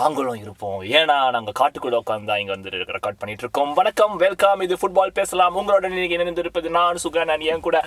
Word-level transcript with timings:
நாங்களும் 0.00 0.40
இருப்போம். 0.42 0.80
ஏன்னா 0.98 1.16
நாங்கள் 1.34 1.56
காட்டுக்குள்ள 1.60 1.96
உட்காந்து 2.02 2.36
இங்கே 2.40 2.52
வந்து 2.54 2.70
ரெக்கார்ட் 2.92 3.18
பண்ணிட்டு 3.20 3.44
இருக்கோம் 3.44 3.72
வணக்கம் 3.78 4.14
வெல்கம் 4.22 4.60
இது 4.66 4.74
ஃபுட்பால் 4.80 5.12
பேசலாம். 5.18 5.56
உங்களோட 5.60 5.88
இன்னைக்கு 5.90 6.16
இணைந்திருப்பது 6.18 6.68
நான் 6.76 7.00
சுகன் 7.04 7.32
and 7.34 7.42
என் 7.52 7.64
கூட 7.66 7.78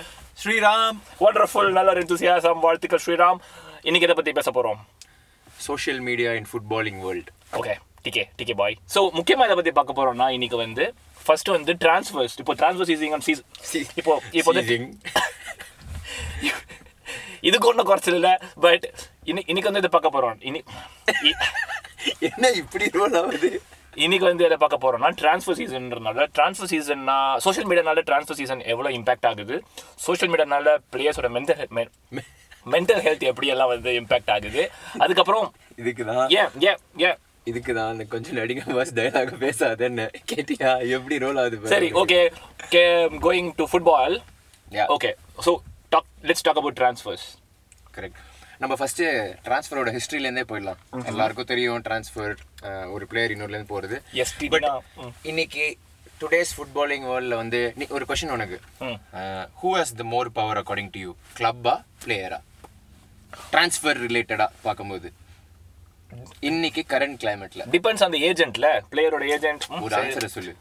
ஸ்ரீராம். 0.42 0.98
ஒண்டர்ஃபுல் 1.26 1.70
நல்ல 1.78 1.94
enthusiasm 2.02 2.58
வாழ்த்துக்கள் 2.66 3.02
ஸ்ரீராம். 3.04 3.40
இன்னைக்கு 3.88 4.08
இதை 4.08 4.16
பற்றி 4.18 4.34
பேச 4.38 4.50
போகிறோம் 4.58 4.80
social 5.66 6.00
media 6.08 6.30
in 6.40 6.48
footballing 6.52 7.00
world 7.06 7.30
okay 7.60 7.74
decay 8.06 8.24
டிகே 8.40 8.56
பாய் 8.60 8.76
ஸோ 8.94 9.02
முக்கியமாக 9.18 9.48
இதை 9.48 9.56
பற்றி 9.60 9.72
பார்க்க 9.78 9.98
போகிறோம்னா 9.98 10.28
இன்னைக்கு 10.36 10.58
வந்து 10.64 10.86
ஃபர்ஸ்ட் 11.26 11.50
வந்து 11.56 11.74
டிரான்ஸ்ஃபர்ஸ் 11.84 12.36
இப்போ 12.42 12.54
டிரான்ஸ்ஃபர் 12.62 12.90
சீசிங் 12.92 13.26
சீஸ் 13.28 13.90
இப்போ 14.02 14.14
இப்போ 14.40 14.52
இதுக்கு 17.48 17.68
ஒன்றும் 17.70 17.88
குறைச்சல் 17.88 18.16
இல்லை 18.18 18.30
பட் 18.64 18.84
இன்னைக்கு 19.30 19.68
வந்து 19.68 19.82
இதை 19.82 19.90
பார்க்க 19.94 20.14
போகிறோம் 20.14 20.40
இனி 20.48 20.60
என்ன 22.28 22.46
இப்படி 22.60 22.86
ரோல் 22.96 23.16
ஆகுது? 23.20 23.48
இன்னைக்கு 24.04 24.26
வந்து 24.28 24.44
எதை 24.46 24.56
பார்க்க 24.62 24.84
போறோம்னா 24.84 25.10
ட்ரான்ஸ்ஃபர் 25.20 25.58
சீசன்றனால 25.58 26.24
ட்ரான்ஸ்ஃபர் 26.36 26.70
சீசன்னா 26.72 27.16
சோஷியல் 27.44 27.68
மீடியானால 27.70 28.02
ட்ரான்ஸ்ஃபர் 28.08 28.38
சீசன் 28.40 28.62
எவ்வளோ 28.72 28.90
இம்பாக்ட் 28.98 29.28
ஆகுது? 29.30 29.56
சோஷியல் 30.06 30.30
மீடியானால 30.32 30.74
பிளேயர்ஸோட 30.94 31.28
மென்டல் 31.36 31.90
மென்டல் 32.66 33.02
ஹெல்த் 33.06 33.24
எப்படி 33.30 33.48
எல்லாம் 33.54 33.70
வந்து 33.74 33.90
இம்பாக்ட் 34.00 34.32
ஆகுது? 34.36 34.62
அதுக்கப்புறம் 35.04 35.46
இதுக்கு 35.82 36.04
தான் 36.10 36.22
ஏன் 36.40 36.52
ஏன் 36.68 36.80
ஏன் 37.06 37.18
இதுக்கு 37.46 37.72
தான் 37.78 37.90
அந்த 37.94 38.04
கொஞ்சம் 38.14 38.36
நடிகை 38.40 38.62
பாஸ் 38.76 38.94
டயலாக் 38.98 39.32
பேசாதேன்னு. 39.42 40.06
கேட்டியா? 40.30 40.70
எப்படி 40.96 41.16
ரோல் 41.24 41.40
ஆகுது. 41.42 41.72
சரி 41.74 41.88
okay 42.02 42.20
okay 42.66 42.84
going 43.26 43.50
to 43.58 43.66
football 43.72 44.16
okay 44.96 45.10
so 45.46 45.52
talk 45.94 46.08
let's 46.28 46.46
talk 46.48 46.60
about 46.62 46.78
transfers 46.82 47.26
correct. 47.96 48.16
நம்ம 48.62 48.74
ஃபர்ஸ்ட் 48.80 49.02
டிரான்ஸ்ஃபரோட 49.46 49.90
ஹிஸ்டரியிலேருந்தே 49.96 50.44
போயிடலாம். 50.50 50.80
எல்லாருக்கும் 51.10 51.48
தெரியும் 51.52 51.80
டிரான்ஸ்ஃபர் 51.86 52.34
ஒரு 52.94 53.04
பிளேயர் 53.10 53.32
இன்னொருலேருந்து 53.34 53.72
போகிறது 53.72 53.96
எஸ் 54.22 54.34
டினா 54.40 54.72
இன்னைக்கு 55.30 55.64
டுடேஸ் 56.20 56.52
ஃபுட்பாலிங் 56.56 57.06
வேர்ல்டில் 57.10 57.40
வந்து 57.42 57.60
நீ 57.80 57.86
ஒரு 57.96 58.04
கொஷின் 58.10 58.34
உனக்கு. 58.36 58.58
Who 59.62 59.70
has 59.78 59.94
the 60.00 60.06
more 60.14 60.30
power 60.38 60.60
according 60.62 60.92
to 60.96 61.00
you 61.06 61.12
கிளப்பா 61.40 61.74
பிளேயரா 62.04 62.38
ட்ரான்ஸ்ஃபர் 63.52 64.00
ரிலேட்டடாக 64.06 64.50
பார்க்கும்போது. 64.66 65.10
இன்னைக்கு 66.48 66.82
கரண்ட் 66.94 67.18
கிளைமேட்ல 67.24 67.62
டிபெண்ட்ஸ் 67.74 68.06
அந்த 68.08 68.18
ஏஜென்ட்ல 68.30 68.66
பிளேயரோட 68.92 69.26
ஏஜென்ட் 69.36 69.64
ஒரு 69.84 69.94
ஆன்சரை 70.00 70.30
சொல்லு. 70.36 70.54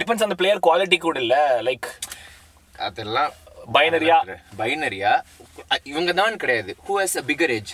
டிபெண்ட்ஸ் 0.00 0.24
அந்த 0.26 0.36
பிளேயர் 0.40 0.64
குவாலிட்டி 0.68 0.98
கூட 1.06 1.18
இல்லை 1.24 1.42
லைக் 1.68 1.88
அதெல்லாம் 2.86 3.32
பைனரியா 3.74 4.16
பைனரியா 4.60 5.12
இவங்க 5.92 6.12
தான் 6.22 6.40
கிடையாது. 6.42 6.72
Who 6.86 6.94
has 7.02 7.16
a 7.20 7.24
bigger 7.30 7.52
age 7.56 7.72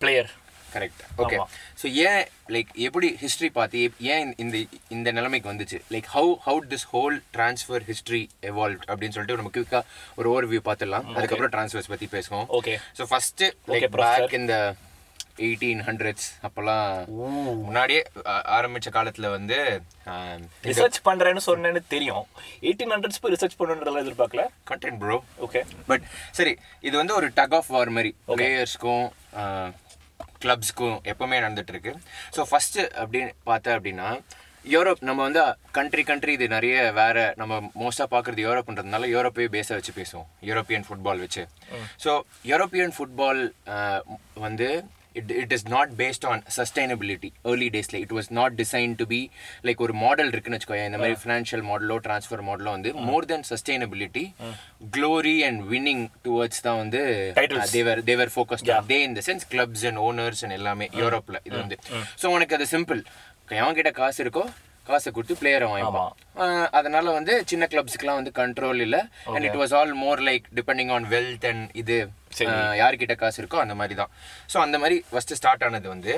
player 0.00 0.30
correct 0.74 1.00
okay. 1.22 1.36
So 1.80 1.86
ஏன் 2.08 2.20
லைக் 2.54 2.68
எப்படி 2.86 3.08
ஹிஸ்ட்ரி 3.22 3.48
பார்த்து 3.56 3.80
ஏன் 4.12 4.28
இந்த 4.42 4.56
இந்த 4.96 5.08
நிலைமைக்கு 5.16 5.50
வந்துச்சு? 5.52 5.78
Like 5.94 6.08
how 6.16 6.30
how 6.46 6.60
this 6.72 6.86
whole 6.92 7.16
transfer 7.36 7.84
history 7.88 8.22
evolve 8.50 8.82
அப்படின்னு 8.90 9.16
சொல்லிட்டு 9.16 9.38
நம்ம 9.40 9.52
குவிக்காக 9.56 9.82
ஒரு 10.20 10.28
ஓவர் 10.32 10.48
வியூ 10.52 10.62
பார்த்துடலாம் 10.68 11.08
அதுக்கப்புறம் 11.16 11.54
ட்ரான்ஸ்ஃபர்ஸ் 11.56 11.90
பற்றி 11.94 12.08
பேசுவோம். 12.16 12.46
Okay 12.60 12.76
so 13.00 13.06
first 13.12 13.44
like. 13.72 13.88
Back 14.04 14.38
இந்த 14.40 14.56
எயிட்டீன் 15.40 15.82
ஹண்ட்ரட்ஸ் 15.86 16.26
அப்போல்லாம் 16.42 16.86
முன்னாடியே 17.62 18.00
ஆ- 18.26 18.42
ஆரம்பிச்ச 18.56 18.88
காலத்துல 18.90 19.30
வந்து 19.30 19.58
ரிசர்ச் 20.64 20.98
பண்றேன்னு 21.04 21.42
சொன்னேன்னு 21.46 21.82
தெரியும். 21.88 22.24
எயிட்டீன் 22.62 22.92
ஹண்ட்ரட்ஸ் 22.92 23.20
போய் 23.20 23.32
ரிசர்ச் 23.32 23.58
பண்ணுன்றதெல்லாம் 23.58 24.04
எதிர்பார்க்கல? 24.04 24.44
கண்டென்ட் 24.70 24.98
ப்ரோ 24.98 25.18
ஓகே 25.40 25.62
பட் 25.86 26.04
சரி 26.30 26.52
இது 26.80 26.96
வந்து 26.96 27.14
ஒரு 27.14 27.30
டக் 27.34 27.54
ஆஃப் 27.54 27.66
வார் 27.66 27.90
மாதிரி. 27.90 28.12
பிளேயர்ஸ்க்கும் 28.28 29.06
கிளப்ஸ்க்கும் 30.42 30.98
எப்பவுமே 31.04 31.40
நடந்துட்டு 31.40 31.68
இருக்கு 31.68 31.92
ஸோ 32.36 32.42
ஃபர்ஸ்ட் 32.42 32.78
அப்படின்னு 32.96 33.32
பார்த்தா 33.46 33.74
அப்படின்னா 33.76 34.08
யூரோப் 34.64 35.00
நம்ம 35.00 35.22
வந்து 35.22 35.42
கண்ட்ரி 35.72 36.02
கண்ட்ரி 36.02 36.32
இது 36.32 36.48
நிறைய 36.48 36.92
வேற 36.92 37.18
நம்ம 37.36 37.54
மோஸ்டா 37.78 38.04
பார்க்குறது 38.10 38.44
யூரோப்ன்றதுனால 38.44 39.06
யூரோப்பே 39.06 39.46
பேஸை 39.48 39.74
வச்சு 39.74 39.92
பேசுவோம். 39.92 40.26
யூரோப்பியன் 40.42 40.84
ஃபுட்பால் 40.88 41.18
வச்சு. 41.18 41.42
ஸோ 42.04 42.10
யூரோப்பியன் 42.44 42.92
ஃபுட்பால் 42.96 43.40
வந்து 44.38 44.68
it 45.16 45.32
it 45.42 45.52
is 45.56 45.66
not 45.68 45.92
based 46.00 46.26
on 46.30 46.42
sustainability 46.56 47.30
early 47.50 47.68
டேஸ்ல 47.76 47.98
it 48.04 48.14
was 48.18 48.28
not 48.38 48.54
design 48.62 48.92
to 49.00 49.06
be 49.12 49.20
like 49.68 49.82
ஒரு 49.86 49.94
மாடல் 50.04 50.30
இருக்குன்னு 50.32 50.58
வச்சுக்கோங்க 50.58 50.86
இந்த 50.90 51.00
மாதிரி 51.02 51.18
ஃபினான்ஷியல் 51.22 51.64
மாடலோ 51.70 51.96
ட்ரான்ஸ்ஃபர் 52.06 52.44
மாடலோ 52.48 52.70
வந்து 52.76 52.92
more 53.08 53.28
than 53.32 53.46
sustainability 53.50 54.24
glory 54.96 55.36
and 55.48 55.60
winning 55.72 56.04
towards 56.26 56.64
தான் 56.66 56.80
வந்து. 56.82 57.02
They were 57.76 58.02
they were 58.10 58.32
focus 58.36 58.64
they 58.92 58.98
in 59.06 59.16
the 59.18 59.22
sense 59.28 59.46
clubs 59.54 59.84
and 59.90 60.02
owners 60.08 60.42
and 60.46 60.56
எல்லாமே 60.60 60.88
யூரோப்ல 61.02 61.38
இது 61.48 61.56
வந்து. 61.62 61.78
ஸோ 62.22 62.26
உனக்கு 62.36 62.56
அது 62.58 62.68
சிம்பிள் 62.76 63.02
எவன் 63.60 63.78
கிட்ட 63.78 63.92
காசு 64.00 64.18
இருக்கோ 64.24 64.44
காசை 64.86 65.08
கொடுத்து 65.10 65.38
பிளேயரை 65.40 65.66
வாங்கிப்பான். 65.70 66.12
அதனால 66.72 67.12
வந்து 67.12 67.32
சின்ன 67.46 67.64
கிளப்ஸ்க்குலாம் 67.66 68.18
வந்து 68.18 68.32
கண்ட்ரோல் 68.36 68.80
இல்லை. 68.80 69.00
And 69.30 69.46
it 69.46 69.58
was 69.60 69.74
all 69.78 69.92
more 70.00 70.22
like 70.28 70.46
depending 70.58 70.92
on 70.92 71.06
wealth 71.12 71.46
and 71.48 71.64
இது 71.74 71.96
யார்கிட்ட 72.80 73.14
காசு 73.16 73.38
இருக்கோ 73.42 73.60
அந்த 73.60 73.74
மாதிரி 73.76 73.94
தான். 73.96 74.10
ஸோ 74.52 74.58
அந்த 74.60 74.78
மாதிரி 74.78 74.98
ஃபர்ஸ்ட் 75.08 75.36
ஸ்டார்ட் 75.38 75.64
ஆனது 75.68 75.88
வந்து 75.88 76.14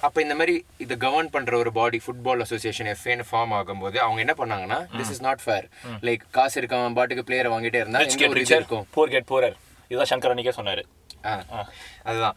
அப்போ 0.00 0.18
இந்த 0.20 0.34
மாதிரி 0.34 0.52
இது 0.78 0.94
கவர்ன் 1.02 1.30
பண்ற 1.30 1.52
ஒரு 1.58 1.70
பாடி 1.72 1.98
ஃபுட்பால் 2.02 2.42
அசோசியேஷன் 2.44 2.90
எஃப்ஏன்னு 2.92 3.24
ஃபார்ம் 3.30 3.54
ஆகும்போது 3.56 3.96
அவங்க 3.98 4.20
என்ன 4.24 4.34
பண்ணாங்கன்னா 4.38 4.78
this 4.92 5.10
is 5.14 5.24
not 5.24 5.42
fair 5.44 5.66
like 6.02 6.24
காசு 6.30 6.56
இருக்கவன் 6.60 6.96
பாட்டுக்கு 6.98 7.24
பிளேயரை 7.28 7.50
வாங்கிட்டே 7.54 7.80
இருந்தா 7.82 8.02
இருக்கும்? 8.60 8.86
போர் 8.94 9.12
கெட் 9.14 9.28
போரர் 9.32 9.56
இதுதான் 9.90 10.10
சங்கர் 10.10 10.32
அன்னைக்கே 10.32 10.54
சொன்னாரு. 10.56 10.82
ஆ, 11.24 11.32
அதுதான். 12.04 12.36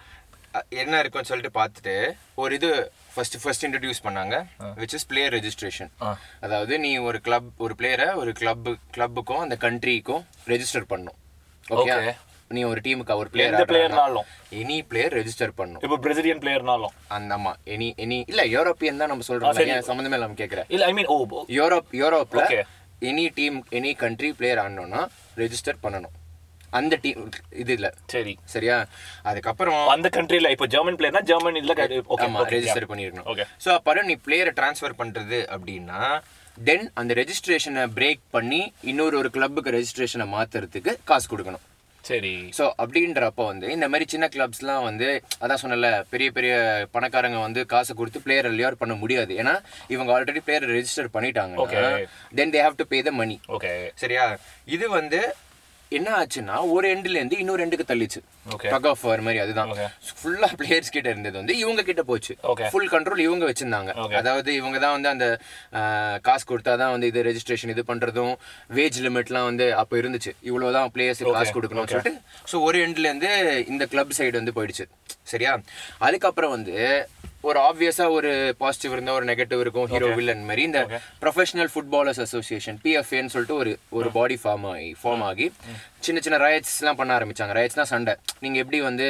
என்ன 0.78 1.00
இருக்குன்னு 1.00 1.30
சொல்லிட்டு 1.30 1.58
பார்த்துட்டு 1.58 1.94
ஒரு 2.36 2.56
இது 2.56 2.70
ஃபர்ஸ்ட் 3.14 3.38
ஃபர்ஸ்ட் 3.44 3.64
இன்ட்ரடியூஸ் 3.68 4.02
பண்ணாங்க 4.08 4.36
விச் 4.82 4.96
இஸ் 4.98 5.08
பிளேயர் 5.12 5.34
ரெஜிஸ்ட்ரேஷன் 5.38 5.92
அதாவது 6.46 6.74
நீ 6.86 6.92
ஒரு 7.08 7.20
கிளப் 7.28 7.50
ஒரு 7.66 7.76
பிளேயரை 7.80 8.10
ஒரு 8.22 8.34
கிளப் 8.42 8.68
கிளப்புக்கும் 8.98 9.42
அந்த 9.46 9.58
கண்ட்ரிக்கும் 9.66 10.24
ரெஜிஸ்டர் 10.54 10.88
பண்ணும். 10.94 11.18
ஓகே. 11.80 11.96
நீ 12.56 12.62
ஒரு 12.70 12.80
டீமுக்கு 12.86 13.16
ஒரு 13.22 13.30
எந்த 13.30 13.42
பிளேயர் 13.42 13.70
பிளேயர்னாலும் 13.72 14.26
எனி 14.62 14.78
பிளேயர் 14.90 15.14
ரெஜிஸ்டர் 15.20 15.54
பண்ணும். 15.60 15.82
இப்போ 15.86 15.98
பிரசிலியன் 16.06 16.42
பிளேயர்னாலும் 16.44 16.96
அந்த 17.18 17.36
ஆமா 17.38 17.52
எனி 17.76 17.88
எனி 18.06 18.18
இல்ல 18.32 18.44
யூரோப்பியன் 18.56 19.02
தான் 19.02 19.12
நம்ம 19.14 19.26
சொல்றோம் 19.30 19.62
ஏன் 19.76 19.88
சம்மந்தமே 19.90 20.18
இல்லாம 20.20 20.38
கேக்குறேன் 20.42 20.68
இல்ல 20.76 20.86
I 20.90 20.94
mean 21.00 21.12
oh 21.16 21.18
Europe 21.60 21.92
யூரோப்ல. 22.02 22.44
Any 23.12 23.28
team 23.38 23.60
any 23.80 23.92
country 24.04 24.32
player 24.40 24.62
ஆடணும்னா 24.64 25.04
register 25.44 25.80
பண்ணணும். 25.86 26.16
அந்த 26.80 26.98
டீம் 27.06 27.24
இது 27.62 27.72
இல்ல. 27.78 27.88
சரி. 28.14 28.34
சரியா? 28.54 28.78
அதுக்கப்புறம் 29.30 29.82
அந்த 29.96 30.10
கண்ட்ரில 30.18 30.52
இப்போ 30.56 30.68
ஜெர்மன் 30.76 31.00
பிளேயர்னா 31.00 31.24
ஜெர்மன் 31.32 31.60
இதுல 31.62 31.76
ஆமா 32.28 32.46
ரெஜிஸ்டர் 32.56 32.90
பண்ணிருக்கணும். 32.92 33.30
ஓகே 33.34 33.48
ஸோ 33.66 33.72
அப்புறம் 33.80 34.08
நீ 34.12 34.16
பிளேயரை 34.28 34.54
ட்ரான்ஸ்ஃபர் 34.60 35.00
பண்றது 35.02 35.40
அப்படின்னா 35.56 36.04
தென் 36.58 36.88
அந்த 37.02 37.12
ரெஜிஸ்ட்ரேஷனை 37.20 37.84
பிரேக் 37.98 38.24
பண்ணி 38.38 38.62
இன்னொரு 38.92 39.16
ஒரு 39.24 39.30
கிளப்புக்கு 39.36 39.76
ரெஜிஸ்ட்ரேஷனை 39.76 40.28
மாத்துறதுக்கு 40.38 40.94
காசு 41.12 41.28
கொடுக்கணும். 41.34 41.66
சரி. 42.04 42.32
ஸோ 42.58 42.64
அப்படின்றப்ப 42.82 43.42
வந்து 43.50 43.68
இந்த 43.76 43.88
மாதிரி 43.92 44.06
சின்ன 44.14 44.26
கிளப்ஸ்லாம் 44.36 44.86
வந்து 44.88 45.08
அதான் 45.44 45.62
சொன்னல 45.64 45.90
பெரிய 46.14 46.28
பெரிய 46.38 46.54
பணக்காரங்க 46.96 47.40
வந்து 47.46 47.62
காசு 47.74 47.92
கொடுத்து 48.00 48.24
பிளேயர் 48.26 48.50
லியர் 48.60 48.80
பண்ண 48.82 48.94
முடியாது. 49.02 49.32
ஏன்னா 49.42 49.54
இவங்க 49.94 50.14
ஆல்ரெடி 50.16 50.42
பிளேயர் 50.48 50.66
ரெஜிஸ்டர் 50.78 51.14
பண்ணிட்டாங்க. 51.16 51.56
Then 52.40 52.54
they 52.56 52.62
have 52.66 52.80
to 52.82 52.88
pay 52.94 53.02
the 53.10 53.14
money 53.22 53.38
okay 53.58 53.74
சரியா? 54.04 54.26
இது 54.78 54.88
வந்து 55.00 55.22
என்ன 55.98 56.10
ஆச்சுன்னா 56.20 56.56
ஒரு 56.74 56.86
எண்ட்ல 56.94 57.18
இருந்து 57.20 57.38
இன்னொரு 57.42 57.62
எண்டுக்கு 57.64 57.86
தள்ளிச்சு. 57.92 58.20
Okay. 58.54 58.70
டக் 58.74 58.88
ஆஃப் 58.92 59.04
வார் 59.08 59.24
மாதிரி 59.26 59.40
அதுதான். 59.44 59.72
Okay. 59.74 59.88
ஃபுல்லா 60.20 60.50
பிளேயர்ஸ் 60.60 60.92
கிட்ட 60.96 61.08
இருந்தது 61.14 61.36
வந்து 61.42 61.56
இவங்க 61.64 61.82
கிட்ட 61.90 62.04
போச்சு. 62.10 62.34
ஃபுல் 62.72 62.90
கண்ட்ரோல் 62.94 63.24
இவங்க 63.28 63.46
வச்சிருந்தாங்க. 63.50 63.94
அதாவது 64.20 64.50
இவங்க 64.60 64.78
தான் 64.86 64.96
வந்து 64.98 65.10
அந்த 65.14 65.28
காசு 66.28 66.46
கொடுத்தாதான் 66.52 66.94
வந்து 66.96 67.10
இது 67.12 67.26
ரெஜிஸ்ட்ரேஷன் 67.30 67.74
இது 67.76 67.84
பண்றதும் 67.92 68.34
வேஜ் 68.80 69.00
லிமிட்லாம் 69.08 69.48
வந்து 69.52 69.68
அப்போ 69.82 69.96
இருந்துச்சு. 70.02 70.34
இவ்வளவுதான் 70.50 70.92
பிளேயர்ஸ் 70.96 71.24
காசு 71.40 71.56
கொடுக்கணும்னு 71.58 71.94
சொல்லிட்டு 71.96 72.16
ஸோ 72.54 72.62
ஒரு 72.70 72.80
எண்ட்ல 72.86 73.10
இருந்து 73.12 73.32
இந்த 73.74 73.86
கிளப் 73.94 74.18
சைடு 74.20 74.36
வந்து 74.42 74.56
போயிடுச்சு. 74.60 74.88
சரியா? 75.34 75.54
அதுக்கப்புறம் 76.08 76.56
வந்து 76.58 76.76
ஒரு 77.50 77.60
ஆப்வியஸா 77.68 78.06
ஒரு 78.18 78.32
பாசிட்டிவ் 78.58 78.94
இருந்தா 78.96 79.14
ஒரு 79.20 79.26
நெகட்டிவ் 79.30 79.62
இருக்கும் 79.64 79.88
ஹீரோ 79.94 80.08
வில்லன் 80.18 80.44
மாதிரி. 80.50 80.64
இந்த 80.70 80.82
ப்ரொஃபஷனல் 81.24 81.72
ஃபுட்பாலர்ஸ் 81.74 82.22
அசோசியேஷன் 82.26 82.78
பிஎஃப்ஏன்னு 82.84 83.34
சொல்லிட்டு 83.36 83.58
ஒரு 83.62 83.72
ஒரு 84.00 84.10
பாடி 84.18 84.38
ஃபார்ம் 84.44 84.66
ஆகி 84.72 84.90
ஃபார்ம் 85.04 85.24
ஆகி 85.30 85.48
சின்ன 86.06 86.22
சின்ன 86.26 86.40
ரயட்ஸ்லாம் 86.48 87.00
பண்ண 87.00 87.12
ஆரம்பிச்சாங்க. 87.18 87.56
ரயட்ஸ்னா 87.60 87.86
சண்டை. 87.94 88.16
நீங்க 88.44 88.58
எப்படி 88.64 88.82
வந்து 88.90 89.08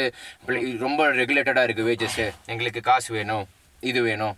ரொம்ப 0.86 1.10
ரெகுலேட்டடா 1.22 1.64
இருக்கு 1.68 1.90
வேஜஸ் 1.90 2.22
எங்களுக்கு 2.54 2.82
காசு 2.92 3.10
வேணும். 3.18 3.46
இது 3.90 4.00
வேணும். 4.08 4.36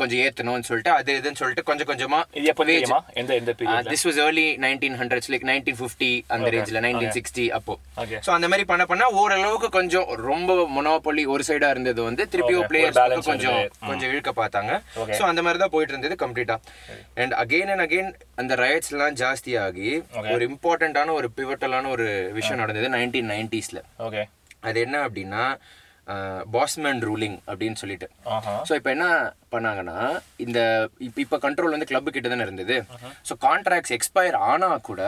கொஞ்சம் 0.00 0.20
ஏத்தணும்னு 0.24 0.66
சொல்லிட்டு 0.68 0.92
அது 0.96 1.16
இதுன்னு 1.18 1.40
சொல்லிட்டு 1.40 1.64
கொஞ்சம் 1.70 1.88
கொஞ்சமா 1.90 2.20
இது 2.38 2.46
எப்போ 2.52 2.64
தெரியுமா? 2.68 2.98
எந்த 3.20 3.32
எந்த 3.40 3.52
this 3.90 4.04
was 4.08 4.20
early 4.24 4.46
nineteen 4.64 4.96
hundreds 5.00 5.30
like 5.32 5.46
nineteen 5.50 5.78
fifty 5.80 6.10
அந்த 6.34 6.50
ரேஞ்சில் 6.54 6.80
நைன்டீன் 6.86 7.14
சிக்ஸ்டி 7.18 7.46
அப்போ. 7.58 7.76
ஸோ 8.26 8.32
அந்த 8.36 8.48
மாதிரி 8.52 8.66
பண்ண 8.72 8.86
பண்ணா 8.92 9.08
ஓரளவுக்கு 9.22 9.70
கொஞ்சம் 9.78 10.08
ரொம்ப 10.28 10.56
மொனோபொலி 10.76 11.24
ஒரு 11.34 11.44
சைடா 11.50 11.70
இருந்தது 11.76 12.00
வந்து 12.08 12.24
திருப்பியும் 12.34 12.68
பிளேயர்ஸ் 12.72 13.00
கொஞ்சம். 13.30 13.60
கொஞ்சம் 13.88 14.10
இழுக்க 14.12 14.32
பார்த்தாங்க. 14.40 14.72
ஸோ 15.18 15.22
அந்த 15.30 15.40
மாதிரி 15.46 15.60
தான் 15.64 15.74
போயிட்டு 15.74 15.94
இருந்தது 15.94 16.16
கம்ப்ளீட்டா 16.24 16.58
அண்ட் 17.22 17.36
அகைன் 17.42 17.72
அண்ட் 17.74 17.84
அகைன் 17.86 18.10
அந்த 18.42 18.52
ரயட்ஸ் 18.64 18.92
எல்லாம் 18.94 19.16
ஜாஸ்தி 19.22 19.54
ஆகி 19.66 19.88
Okay. 20.20 20.30
ஒரு 20.32 20.42
இம்பார்ட்டன்டான 20.48 21.12
ஒரு 21.18 21.28
பிவட்டலான 21.36 21.88
ஒரு 21.94 22.06
விஷயம் 22.36 22.60
நடந்தது 22.60 22.88
நைன்டீன் 22.94 23.30
நைன்டிஸ்ல 23.32 23.78
ஓகே 24.06 24.22
அது 24.68 24.78
என்ன 24.84 24.96
அப்படின்னா 25.06 25.42
பாஸ்மேன் 26.50 27.02
ரூலிங் 27.08 27.38
அப்படின்னு 27.46 27.78
சொல்லிட்டு. 27.82 28.08
ஸோ 28.68 28.74
இப்போ 28.74 28.90
என்ன 28.90 29.06
பண்ணாங்கன்னா 29.54 29.96
இந்த 30.44 30.58
இப்போ 31.06 31.20
இப்போ 31.24 31.38
கண்ட்ரோல் 31.44 31.74
வந்து 31.74 31.88
கிளப் 31.90 32.14
கிட்ட 32.16 32.30
தானே 32.32 32.46
இருந்தது. 32.46 32.76
ஸோ 33.28 33.36
கான்ட்ராக்ட்ஸ் 33.46 33.94
எக்ஸ்பயர் 33.98 34.38
ஆனா 34.50 34.70
கூட 34.90 35.02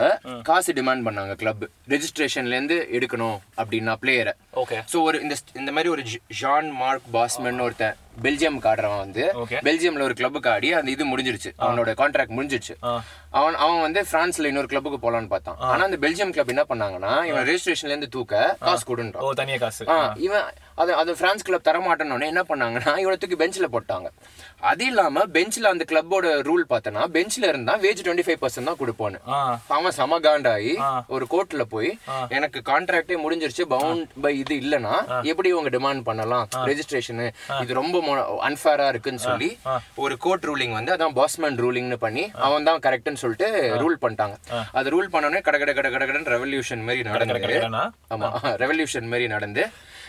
காசு 0.49 0.73
டிமாண்ட் 0.79 1.05
பண்ணாங்க 1.07 1.35
கிளப் 1.43 1.65
ரெஜிஸ்ட்ரேஷன்லேருந்து 1.95 2.77
எடுக்கணும் 2.97 3.39
அப்படின்னா 3.61 3.95
பிளேயரை 4.03 4.35
ஓகே 4.63 4.79
ஸோ 4.93 4.99
ஒரு 5.09 5.19
இந்த 5.25 5.35
இந்த 5.61 5.73
மாதிரி 5.77 5.91
ஒரு 5.95 6.03
ஜான் 6.41 6.71
மார்க் 6.81 7.09
பாஸ்மன் 7.17 7.63
ஒருத்தன் 7.67 7.99
பெல்ஜியம் 8.23 8.57
ஆடுறவன் 8.71 9.01
வந்து. 9.03 9.23
பெல்ஜியம்ல 9.67 10.05
ஒரு 10.07 10.15
கிளப்புக்கு 10.19 10.49
ஆடி 10.51 10.69
அந்த 10.79 10.89
இது 10.95 11.03
முடிஞ்சிருச்சு. 11.11 11.51
அவனோட 11.63 11.91
கான்ட்ராக்ட் 12.01 12.35
முடிஞ்சிருச்சு. 12.37 12.73
அவன் 13.37 13.55
அவன் 13.63 13.81
வந்து 13.85 14.01
பிரான்ஸ்ல 14.11 14.49
இன்னொரு 14.51 14.69
கிளப்புக்கு 14.71 14.99
போலான்னு 15.05 15.31
பார்த்தான். 15.31 15.57
ஆனா 15.69 15.81
அந்த 15.87 15.97
பெல்ஜியம் 16.03 16.33
கிளப் 16.35 16.51
என்ன 16.53 16.65
பண்ணாங்கன்னா 16.71 17.13
இவன் 17.29 17.47
ரெஜிஸ்ட்ரேஷன்ல 17.49 17.93
இருந்து 17.93 18.11
தூக்க 18.15 18.43
காசு 18.67 18.85
கொடுன்றான். 18.91 19.37
தனியா 19.41 19.57
காசு. 19.63 19.87
இவன் 20.27 20.45
அது 20.81 20.91
அது 21.01 21.11
பிரான்ஸ் 21.21 21.47
கிளப் 21.47 21.67
தரமாட்டேன்னு 21.69 22.29
என்ன 22.33 22.43
பண்ணாங்கன்னா 22.51 22.93
இவனை 23.03 23.17
தூக்கி 23.23 23.39
பெஞ்சில் 23.41 23.73
போட்டாங்க. 23.75 24.07
அது 24.63 24.83
இல்லாம 24.85 25.23
பெஞ்சில் 25.33 25.69
அந்த 25.69 25.83
கிளப்போட 25.87 26.27
ரூல் 26.47 26.63
பார்த்தனா 26.69 27.01
பெஞ்சில் 27.13 27.47
இருந்தா 27.47 27.73
வேஜ் 27.81 28.03
டுவெண்ட்டி 28.03 28.25
ஃபைவ் 28.25 28.39
பர்சன்ட் 28.41 28.69
தான் 28.69 28.79
கொடுப்போன்னு 28.79 29.17
ஆ 29.29 29.37
அவன் 29.75 29.95
செம 29.97 30.19
காண்டாகி 30.23 30.73
ஆ. 30.83 30.89
ஒரு 31.15 31.25
கோர்ட்ல 31.31 31.63
போய் 31.73 31.89
எனக்கு 32.37 32.59
கான்ட்ராக்டே 32.69 33.17
முடிஞ்சிருச்சு 33.23 33.65
பவுண்ட் 33.73 33.91
பை 34.23 34.33
இது 34.39 34.55
இல்லனா 34.61 34.93
எப்படி 35.31 35.49
இவங்க 35.53 35.71
டிமாண்ட் 35.75 36.03
பண்ணலாம் 36.07 36.45
ரெஜிஸ்ட்ரேஷன் 36.69 37.21
இது 37.63 37.79
ரொம்ப 37.79 37.97
அன்ஃபேரா 38.47 38.87
இருக்குன்னு 38.93 39.23
சொல்லி 39.27 39.49
ஒரு 40.03 40.17
கோர்ட் 40.23 40.47
ரூலிங் 40.49 40.75
வந்து 40.77 40.93
அதான் 40.95 41.17
பாஸ்மேன் 41.17 41.59
ரூலிங்னு 41.63 41.99
பண்ணி 42.01 42.25
அவன் 42.45 42.67
தான் 42.69 42.83
கரெக்ட்னு 42.85 43.23
சொல்லிட்டு 43.23 43.49
ரூல் 43.83 43.97
பண்ணிட்டாங்க 44.03 44.37
அது 44.73 44.93
ரூல் 44.95 45.11
பண்ணோடனே 45.13 45.41
கட 45.45 45.57
கட 45.57 45.73
கட 45.73 45.89
கட 45.89 46.05
கடன்னு 46.05 46.35
ரெவல்யூஷன் 46.35 46.85
மாதிரி 46.85 47.03
நடந்தது 47.09 47.59
ஆமா 48.13 48.29
ரெவல்யூஷன் 48.63 49.09
மாதிரி 49.09 49.27
நடந்து 49.33 49.65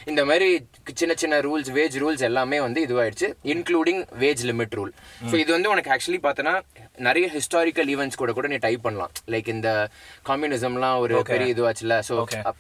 இந்த 0.06 0.22
மாதிரி 0.24 0.48
சின்ன 0.94 1.12
சின்ன 1.14 1.40
ரூல்ஸ் 1.40 1.70
வேஜ் 1.70 1.96
ரூல்ஸ் 1.98 2.22
எல்லாமே 2.22 2.58
வந்து 2.60 2.80
இதுவாயிடுச்சு 2.86 3.28
including 3.52 4.00
wage 4.18 4.42
limit 4.50 4.74
rule 4.74 4.92
so 5.30 5.34
இது 5.34 5.50
வந்து 5.52 5.70
உனக்கு 5.70 5.92
ஆக்சுவலி 5.94 6.20
பார்த்தனா 6.24 6.52
நிறைய 6.98 7.26
ஹிஸ்டாரிக்கல் 7.28 7.88
ஈவெண்ட்ஸ் 7.94 8.20
கூட 8.22 8.32
கூட 8.32 8.48
நீ 8.48 8.58
டைப் 8.58 8.82
பண்ணலாம் 8.82 9.12
லைக் 9.28 9.48
இந்த 9.48 9.70
கம்யூனிசம்லாம் 10.26 10.98
ஒரு 10.98 11.14
பெரிய 11.32 11.54
இதுவாச்சுல 11.54 11.96
ஸோ. 12.08 12.16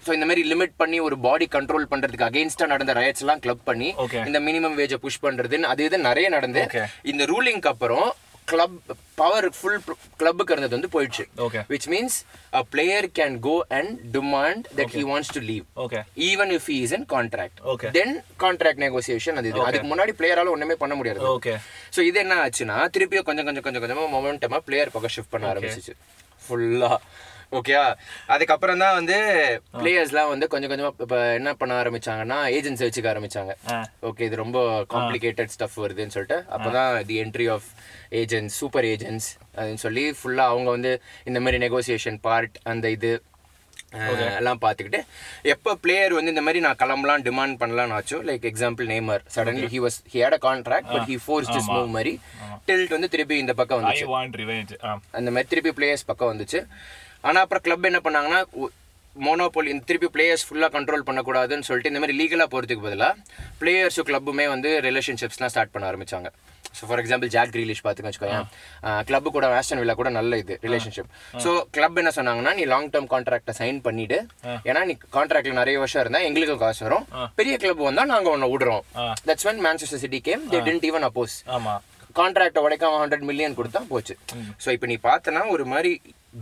ஸோ 0.06 0.12
இந்த 0.12 0.26
மாதிரி 0.26 0.44
லிமிட் 0.52 0.76
பண்ணி 0.76 1.00
ஒரு 1.00 1.18
பாடி 1.18 1.48
கண்ட்ரோல் 1.48 1.90
பண்றதுக்கு 1.92 2.28
அகேன்ஸ்டா 2.28 2.66
நடந்த 2.66 2.94
ரயட்ஸ் 2.94 3.24
எல்லாம் 3.24 3.40
கிளப் 3.40 3.64
பண்ணி. 3.64 3.90
இந்த 4.26 4.40
மினிமம் 4.40 4.78
வேஜை 4.80 4.98
புஷ் 5.04 5.22
பண்றதுன்னு 5.22 5.70
அது 5.72 5.84
இது 5.84 5.98
நிறைய 6.08 6.28
நடந்து. 6.28 6.62
இந்த 7.04 7.24
ரூலிங்க்கு 7.32 7.72
அப்புறம் 7.72 8.06
கிளப் 8.50 8.74
பவர் 9.20 9.46
ஃபுல் 9.56 9.78
கிளப்புக்கு 10.20 10.52
இருந்தது 10.54 10.76
வந்து 10.76 10.90
போயிடுச்சு. 10.94 11.24
Okay 11.44 11.60
which 11.72 11.86
means 11.92 12.14
a 12.60 12.62
player 12.72 13.02
can 13.18 13.32
go 13.48 13.54
and 13.78 13.90
demand 14.16 14.62
that 14.78 14.90
he 14.96 15.02
wants 15.10 15.28
to 15.36 15.40
leave. 15.50 15.66
Okay 15.84 16.00
even 16.30 16.50
if 16.56 16.64
he 16.72 16.76
is 16.86 16.92
in 16.98 17.04
contract. 17.14 17.56
Okay. 17.74 17.90
then 17.98 18.10
contract 18.44 18.80
negotiation 18.86 19.34
அது 19.40 19.48
இது. 19.52 19.62
அதுக்கு 19.68 19.88
முன்னாடி 19.92 20.14
பிளேயரால 20.20 20.54
ஒண்ணுமே 20.56 20.76
பண்ண 20.82 20.96
முடியாது. 21.00 21.20
ஓகே 21.34 21.54
சோ 21.96 22.00
இது 22.10 22.20
என்ன 22.24 22.36
ஆச்சுன்னா 22.46 22.78
திருப்பியும் 22.96 23.28
கொஞ்சம் 23.28 23.48
கொஞ்சம் 23.50 23.66
கொஞ்சம் 23.68 23.84
கொஞ்சமா 23.84 24.06
மொமெண்டமா 24.16 24.60
பிளேயர் 24.68 24.94
பக்கம் 24.96 25.14
ஷிஃப்ட் 25.16 25.34
பண்ண 25.36 25.52
ஆரம்பிச்சிச்சு. 25.52 25.94
ஃபுல்லா 26.46 26.92
ஓகேயா? 27.58 27.82
அதுக்கப்புறம் 28.34 28.82
தான் 28.82 28.96
வந்து 28.98 29.16
பிளேயர்ஸ்லாம் 29.78 30.30
வந்து 30.32 30.48
கொஞ்சம் 30.48 30.72
கொஞ்சமா 30.72 30.92
இப்ப 31.04 31.18
என்ன 31.38 31.50
பண்ண 31.54 31.74
ஆரம்பிச்சாங்கன்னா 31.82 32.38
ஏஜென்ட்ஸ் 32.56 32.84
வச்சுக்க 32.86 33.12
ஆரம்பிச்சாங்க. 33.12 33.52
ஓகே 34.08 34.26
இது 34.28 34.42
ரொம்ப 34.44 34.58
காம்ப்ளிகேட்டட் 34.94 35.52
ஸ்டஃப் 35.56 35.78
வருதுன்னு 35.84 36.16
சொல்லிட்டு 36.16 36.38
அப்பதான் 36.54 36.88
the 37.10 37.18
entry 37.24 37.48
of 37.56 37.68
agents 38.22 38.56
super 38.62 38.88
agents 38.94 39.28
அப்படின்னு 39.54 39.84
சொல்லி 39.86 40.06
ஃபுல்லா 40.18 40.46
அவங்க 40.52 40.70
வந்து 40.70 40.92
இந்த 41.24 41.40
மாதிரி 41.40 41.60
நெகோசியேஷன் 41.66 42.18
பார்ட் 42.26 42.58
அந்த 42.64 42.88
இது 42.96 43.12
எல்லாம் 44.36 44.60
பார்த்துக்கிட்டு 44.62 45.00
எப்போ 45.52 45.70
பிளேயர் 45.82 46.14
வந்து 46.16 46.32
இந்த 46.32 46.42
மாதிரி 46.42 46.60
நான் 46.60 46.78
கிளம்பலாம் 46.80 47.24
டிமாண்ட் 47.26 47.58
பண்ணலாம்னு 47.60 47.94
ஆச்சோ? 47.98 48.18
Like 48.28 48.46
example 48.50 48.86
Neymar 48.92 49.22
suddenly 49.34 49.68
he 49.74 49.80
was 49.84 49.98
he 50.12 50.18
had 50.22 50.36
a 50.38 50.40
contract 50.46 50.88
but 50.94 51.06
he 51.10 51.16
force 51.24 51.50
this 51.50 51.68
move 51.74 51.88
மாதிரி 51.96 52.12
டில்ட் 52.68 52.94
வந்து 52.96 53.08
திருப்பி 53.08 53.36
இந்த 53.38 53.54
பக்கம் 53.54 53.78
வந்துச்சு. 53.80 54.06
அந்த 55.12 55.30
மாதிரி 55.30 55.48
திருப்பி 55.48 55.72
பிளேயர்ஸ் 55.78 56.06
பக்கம் 56.06 56.30
வந்துச்சு. 56.32 56.60
ஆனா 57.28 57.38
அப்புறம் 57.44 57.64
கிளப் 57.66 57.90
என்ன 57.90 58.00
பண்ணாங்கன்னா 58.06 58.40
மோனோபோலி 59.24 59.68
இந்த 59.72 59.84
திருப்பி 59.88 60.08
பிளேயர்ஸ் 60.14 60.44
ஃபுல்லாக 60.46 60.70
கண்ட்ரோல் 60.76 61.04
பண்ணக்கூடாதுன்னு 61.08 61.66
சொல்லிட்டு 61.68 61.90
இந்த 61.92 62.00
மாதிரி 62.02 62.16
லீகலாக 62.20 62.48
போகிறதுக்கு 62.54 62.86
பதிலாக 62.86 63.20
பிளேயர்ஸும் 63.60 64.08
கிளப்புமே 64.08 64.46
வந்து 64.54 64.70
ரிலேஷன்ஷிப்ஸ்லாம் 64.88 65.52
ஸ்டார்ட் 65.52 65.72
பண்ண 65.74 65.84
ஆரம்பிச்சாங்க. 65.90 66.28
So 66.78 66.82
for 66.88 67.00
example 67.02 67.30
Jack 67.34 67.52
Grealish 67.54 67.82
பார்த்துக்க 67.84 68.08
வச்சுக்கோயேன். 68.08 68.46
கிளப்பு 69.08 69.28
கூட 69.36 69.46
ஆஸ்டன் 69.58 69.80
வில்லா 69.82 69.94
கூட 70.00 70.10
நல்ல 70.18 70.38
இது 70.42 70.54
ரிலேஷன்ஷிப் 70.66 71.10
ஸோ 71.44 71.50
கிளப் 71.76 71.98
என்ன 72.02 72.12
சொன்னாங்கன்னா 72.18 72.54
நீ 72.58 72.64
லாங் 72.72 72.90
டேர்ம் 72.94 73.08
கான்ட்ராக்டை 73.14 73.54
சைன் 73.60 73.78
பண்ணிட்டு 73.86 74.18
ஏன்னா 74.70 74.82
நீ 74.90 74.96
கான்ட்ராக்ட்ல 75.16 75.54
நிறைய 75.62 75.78
வருஷம் 75.84 76.02
இருந்தா 76.04 76.22
எங்களுக்கு 76.28 76.56
காசு 76.64 76.82
வரும். 76.86 77.06
பெரிய 77.40 77.56
கிளப் 77.64 77.86
வந்தா 77.88 78.04
நாங்க 78.14 78.30
உன்னை 78.36 78.48
விடுறோம். 78.54 78.84
That's 79.28 79.46
when 79.50 79.60
manchester 79.68 80.00
city 80.04 80.20
came 80.30 80.44
they 80.54 80.62
didn't 80.68 80.86
even 80.90 81.04
oppose. 81.10 81.36
ஆமா. 81.58 81.76
கான்ட்ராக்ட் 82.20 82.64
உடைக்காம 82.66 82.98
ஹண்ட்ரட் 83.04 83.28
மில்லியன் 83.30 83.56
கொடுத்தா 83.60 83.82
போச்சு. 83.94 84.16
ஸோ 84.64 84.68
இப்போ 84.76 84.88
நீ 84.92 84.98
பார்த்தனா 85.08 85.42
ஒரு 85.54 85.66
மாதிரி 85.72 85.94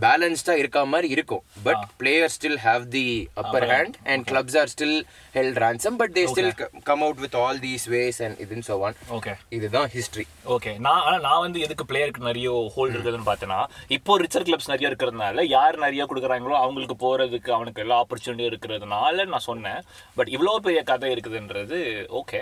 பேலன்ஸ்டா 0.03 0.53
இருக்க 0.59 0.79
மாதிரி 0.91 1.07
இருக்கும். 1.15 1.41
But 1.65 1.81
player 2.01 2.31
still 2.35 2.57
have 2.65 2.83
the 2.95 3.03
upper 3.41 3.65
hand 3.71 3.95
and 4.11 4.23
clubs 4.29 4.55
are 4.61 4.69
still 4.71 4.95
held 5.35 5.59
ransom 5.63 5.93
but 6.01 6.13
they 6.15 6.23
still 6.31 6.49
come 6.89 7.03
out 7.07 7.21
with 7.25 7.35
all 7.41 7.59
these 7.65 7.85
ways 7.93 8.19
and 8.27 8.39
இதுன்னு 8.45 8.65
so 8.69 8.77
on. 8.87 8.95
ஓகே 9.17 9.33
இதுதான் 9.57 9.87
ஹிஸ்ட்ரி 9.95 10.25
ஓகே 10.55 10.73
நான் 10.85 11.03
ஆனா 11.05 11.17
நான் 11.27 11.43
வந்து 11.45 11.61
எதுக்கு 11.65 11.87
பிளேயருக்கு 11.91 12.27
நிறைய 12.29 12.55
ஹோல்ட் 12.77 12.95
இருக்குதுன்னு 12.95 13.29
பார்த்தேன்னா 13.29 13.59
இப்போ 13.97 14.17
ரிச்சர் 14.23 14.47
கிளப்ஸ் 14.49 14.71
நிறைய 14.73 14.91
இருக்கிறதுனால 14.91 15.45
யார் 15.57 15.77
நிறைய 15.85 16.07
கொடுக்குறாங்களோ 16.11 16.57
அவங்களுக்கு 16.63 16.97
போறதுக்கு 17.05 17.53
அவனுக்கு 17.57 17.83
எல்லா 17.85 17.99
ஆப்பர்ச்சுனிட்டியும் 18.03 18.51
இருக்கிறதுனால 18.53 19.27
நான் 19.35 19.47
சொன்னேன். 19.51 19.79
பட் 20.19 20.33
இவ்வளோ 20.37 20.57
பெரிய 20.67 20.83
கதை 20.91 21.13
இருக்குதுன்றது 21.15 21.79
ஓகே 22.21 22.41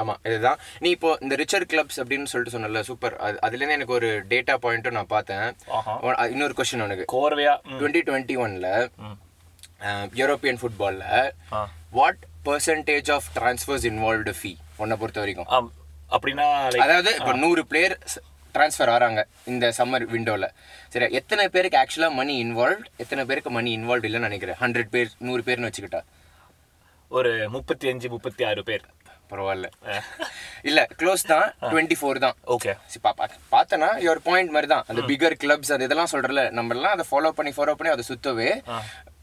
ஆமா 0.00 0.14
இதுதான். 0.28 0.58
நீ 0.84 0.90
இப்போ 0.96 1.10
இந்த 1.24 1.34
ரிச்சர் 1.40 1.66
கிளப்ஸ் 1.72 1.98
அப்படின்னு 2.02 2.30
சொல்லிட்டு 2.32 2.56
சொன்னல 2.56 2.82
சூப்பர் 2.88 3.16
அதுலேருந்து 3.46 3.76
எனக்கு 3.78 3.96
ஒரு 3.98 4.10
டேட்டா 4.32 4.56
பாயிண்ட்டும் 4.64 4.96
நான் 4.98 5.12
பார்த்தேன். 5.16 5.48
இன்னொரு 6.34 6.54
கொஸ்டின் 6.60 6.84
உனக்கு. 6.86 7.06
கோர்வையா? 7.16 7.54
டுவெண்ட்டி 7.80 8.02
டுவெண்ட்டி 8.08 8.36
ஒன்ல. 8.46 8.68
European 10.20 10.60
ஃபுட்பால்ல. 10.62 11.04
What 11.98 12.22
percentage 12.48 13.10
of 13.18 13.28
transfers 13.38 13.86
involved 13.90 14.34
fee 14.40 14.52
உன்னை 14.82 14.96
பொறுத்த 15.02 15.20
வரைக்கும். 15.24 15.70
அப்படின்னா 16.16 16.46
அதாவது 16.86 17.10
இப்போ 17.20 17.32
நூறு 17.44 17.62
பிளேயர் 17.70 17.96
ட்ரான்ஸ்ஃபர் 18.54 18.90
ஆறாங்க 18.94 19.20
இந்த 19.50 19.66
சம்மர் 19.76 20.04
விண்டோல 20.12 20.46
சரி 20.92 21.06
எத்தனை 21.18 21.44
பேருக்கு 21.54 21.78
ஆக்சுவலா 21.80 22.08
மணி 22.20 22.34
இன்வால்வ் 22.44 22.80
எத்தனை 23.02 23.22
பேருக்கு 23.28 23.50
மணி 23.56 23.70
இன்வால்வ் 23.76 24.06
இல்லைன்னு 24.08 24.28
நினைக்கிறேன். 24.28 24.58
ஹண்ட்ரட் 24.62 24.90
பேர் 24.94 25.12
நூறு 25.26 25.42
பேர்னு 25.48 25.68
வச்சுக்கிட்டா. 25.68 26.00
ஒரு 27.18 27.30
முப்பத்தி 27.54 27.86
அஞ்சு 27.92 28.08
முப்பத்தி 28.14 28.42
ஆறு 28.48 28.62
பேர். 28.70 28.84
பரவாயில்ல. 29.32 29.68
இல்ல 30.70 30.80
க்ளோஸ் 31.00 31.24
தான். 31.32 31.46
டுவெண்ட்டி 31.70 31.98
ஃபோர் 32.00 32.22
தான். 32.26 32.36
ஓகே 32.56 32.74
பார்த்தனா 33.54 33.90
ஒரு 34.14 34.22
பாயிண்ட் 34.28 34.54
மாதிரி 34.56 34.70
தான். 34.74 34.84
அந்த 34.90 35.02
பிகர் 35.12 35.38
கிளப்ஸ் 35.44 35.72
அது 35.76 35.86
இதெல்லாம் 35.88 36.12
சொல்றல 36.14 36.44
நம்ம 36.58 36.74
எல்லாம் 36.76 36.94
அதை 36.96 37.06
ஃபாலோ 37.10 37.32
பண்ணி 37.38 37.54
ஃபாலோ 37.58 37.74
பண்ணி 37.78 37.92
அதை 37.94 38.04
சுத்தவே 38.10 38.50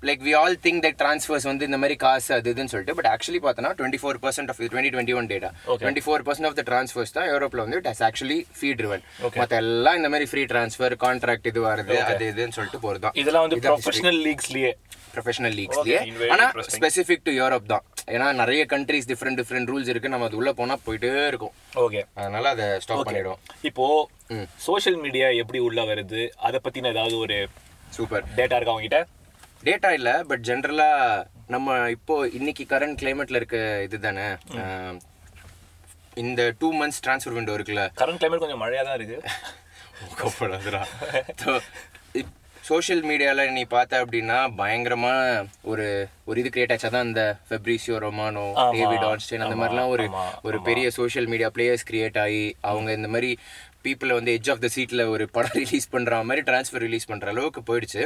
like 0.08 0.24
we 0.26 0.34
all 0.40 0.56
think 0.66 0.82
that 0.86 0.98
transfers 1.02 1.46
வந்து 1.50 1.68
இந்த 1.70 1.78
மாதிரி 1.82 1.96
காசு 2.04 2.30
அது 2.36 2.52
இதுன்னு 2.54 2.72
சொல்லிட்டு 2.74 2.96
பட் 2.98 3.10
ஆக்சுவலி 3.14 3.40
பார்த்தனா 3.46 3.70
twenty 3.80 4.00
four 4.02 4.20
percent 4.26 4.50
of 4.52 4.60
twenty 4.74 4.92
twenty 4.96 5.16
one 5.20 5.30
data 5.32 5.50
twenty 5.82 6.04
four 6.06 6.26
percent 6.28 6.48
of 6.50 6.58
the 6.60 6.66
transfers 6.70 7.14
தான் 7.18 7.28
யூரோப்ல 7.32 7.64
வந்து 7.66 7.80
it 7.82 7.90
has 7.92 8.04
actually 8.10 8.40
fee 8.60 8.70
driven 8.82 9.04
மற்ற 9.40 9.56
எல்லாம் 9.64 9.98
இந்த 10.02 10.12
மாதிரி 10.14 10.28
ஃப்ரீ 10.32 10.44
ட்ரான்ஸ்ஃபர் 10.54 10.96
கான்ட்ராக்ட் 11.06 11.50
இது 11.52 11.62
வருது 11.68 11.98
அது 12.06 12.28
இதுன்னு 12.34 12.58
சொல்லிட்டு 12.60 13.02
தான் 13.08 13.18
இதெல்லாம் 13.24 13.46
வந்து 13.48 13.62
ப்ரொஃபஷனல் 13.68 14.22
லீக்ஸ்லயே 14.28 14.72
ப்ரொஃபஷனல் 15.18 15.56
லீக்ஸ்லயே 15.60 16.00
Okay, 16.00 16.14
very 16.22 16.32
ஆனா 16.34 16.46
interesting. 16.48 16.78
ஸ்பெசிஃபிக் 16.78 17.26
டு 17.28 17.34
யூரோப் 17.40 17.72
தான். 17.74 17.84
ஏன்னா 18.16 18.28
நிறைய 18.42 18.62
கண்ட்ரீஸ் 18.74 19.08
டிஃப்ரெண்ட் 19.12 19.40
டிஃப்ரெண்ட் 19.42 19.70
ரூல்ஸ் 19.72 19.90
இருக்கு. 19.94 20.12
நம்ம 20.14 20.28
அது 20.30 20.40
உள்ள 20.40 20.52
போனா 20.60 20.76
போயிட்டே 20.86 21.12
இருக்கும். 21.32 21.54
ஓகே 21.86 22.02
அதனால 22.20 22.46
அதை 22.56 22.68
ஸ்டாப் 22.84 23.06
பண்ணிடுவோம். 23.08 23.42
இப்போ 23.70 23.86
சோஷியல் 24.68 25.00
மீடியா 25.06 25.30
எப்படி 25.44 25.62
உள்ள 25.68 25.82
வருது? 25.92 26.22
அதை 26.48 26.60
பத்தின 26.66 26.92
ஏதாவது 26.96 27.18
ஒரு 27.26 27.38
சூப்பர் 27.98 28.26
டேட்டா 28.38 28.58
இருக்கா 28.58 28.74
அவங்ககிட்ட 28.76 29.02
டேட்டா 29.68 29.92
இல்ல 29.98 30.10
பட் 30.30 30.44
ஜென்ரலா 30.50 30.90
நம்ம 31.54 31.68
இப்போ 31.96 32.16
இன்னைக்கு 32.40 32.64
கரண்ட் 32.72 33.00
கிளைமேட்ல 33.02 33.40
இருக்க 33.42 33.58
இதுதானே 33.88 34.26
இந்த 36.24 36.42
டூ 36.62 36.68
மந்த்ஸ் 36.80 37.02
ட்ரான்ஸ்ஃபர் 37.06 37.38
விண்டோ 37.38 37.56
இருக்குல்ல. 37.58 37.84
கரண்ட் 38.02 38.20
கிளைமேட் 38.22 38.44
கொஞ்சம் 38.44 38.64
மழையா 38.64 38.84
தான் 38.88 38.98
இருக்கு. 39.00 39.18
கப்படாதுடா 40.20 40.82
சோஷியல் 42.68 43.04
மீடியாவில் 43.04 43.52
நீ 43.52 43.64
பார்த்த 43.68 44.02
அப்படின்னா 44.02 44.38
பயங்கரமா 44.58 45.12
ஒரு 45.64 45.86
ஒரு 46.26 46.38
இது 46.40 46.50
கிரியேட் 46.50 46.72
ஆச்சா 46.72 46.90
தான் 46.90 47.08
இந்த 47.08 47.24
ஃபெப்ரிசியோ 47.46 47.98
ரொமானோ. 48.00 48.44
டேவிட் 48.74 49.06
ஆன்ஸ்டைன் 49.10 49.44
அந்த 49.44 49.58
மாதிரிலாம் 49.60 49.92
ஒரு 49.94 50.06
ஒரு 50.44 50.58
பெரிய 50.68 50.88
சோஷியல் 50.98 51.28
மீடியா 51.28 51.50
பிளேயர்ஸ் 51.56 51.88
கிரியேட் 51.90 52.20
ஆகி 52.24 52.42
அவங்க 52.64 52.90
இந்த 52.94 53.08
மாதிரி 53.08 53.30
பீப்புளை 53.86 54.14
வந்து 54.14 54.32
எட்ஜ் 54.34 54.50
ஆஃப் 54.52 54.62
த 54.62 54.68
சீட்டில் 54.68 55.04
ஒரு 55.08 55.26
படம் 55.30 55.56
ரிலீஸ் 55.62 55.88
பண்ணுற 55.92 56.24
மாதிரி 56.24 56.42
ட்ரான்ஸ்ஃபர் 56.48 56.84
ரிலீஸ் 56.84 57.08
பண்ணுற 57.10 57.28
அளவுக்கு 57.28 57.62
போயிடுச்சு. 57.62 58.02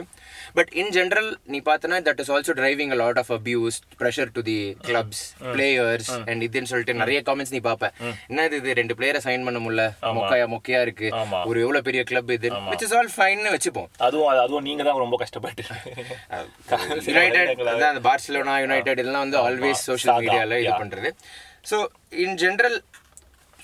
பட் 0.53 0.71
இன் 0.73 0.89
ஜென்ரல் 0.89 1.29
நீ 1.45 1.59
பார்த்தனா 1.61 1.97
that 2.07 2.19
is 2.19 2.31
also 2.31 2.53
driving 2.59 2.91
a 2.91 2.95
lot 2.95 3.17
of 3.17 3.31
abuse 3.31 3.77
pressure 3.99 4.31
to 4.31 4.41
the 4.41 4.57
clubs 4.87 5.21
players 5.47 6.11
and 6.27 6.43
இதுன்னு 6.47 6.71
சொல்லிட்டு 6.71 6.93
நிறைய 6.93 7.21
காமெண்ட்ஸ் 7.21 7.51
நீ 7.51 7.59
பார்ப்ப. 7.59 7.89
என்ன 8.27 8.45
இது? 8.51 8.73
ரெண்டு 8.73 8.95
பிளேயரை 8.95 9.21
சைன் 9.23 9.45
பண்ண 9.45 9.59
முடியல. 9.59 9.85
மொக்கையா 10.17 10.47
மொக்கையா 10.53 10.81
இருக்கு. 10.81 11.07
ஒரு 11.45 11.59
எவ்வளவு 11.61 11.83
பெரிய 11.83 12.03
கிளப் 12.03 12.31
இது? 12.31 12.51
விச் 12.69 12.83
இஸ் 12.83 12.93
ஆல் 12.93 13.11
ஃபைன்னு 13.15 13.53
வச்சுப்போம். 13.55 13.89
அதுவும் 13.99 14.29
அது- 14.29 14.41
அதுவும் 14.41 14.63
நீங்க 14.63 14.83
தான் 14.83 14.97
ரொம்ப 14.97 15.17
கஷ்டப்பட்டு. 15.17 15.63
யுனைடெட் 17.07 17.51
அதான் 17.73 18.01
பார்சிலோனா 18.05 18.55
யுனைடெட் 18.59 18.99
இதெல்லாம் 18.99 19.25
வந்து 19.25 19.39
ஆல்வேஸ் 19.41 19.83
சோஷியல் 19.87 20.11
சாகா, 20.11 20.21
மீடியால 20.23 20.59
இது. 20.61 20.73
பண்றது. 20.81 21.11
ஸோ 21.69 21.77
இன் 22.23 22.37
ஜென்ரல் 22.37 22.77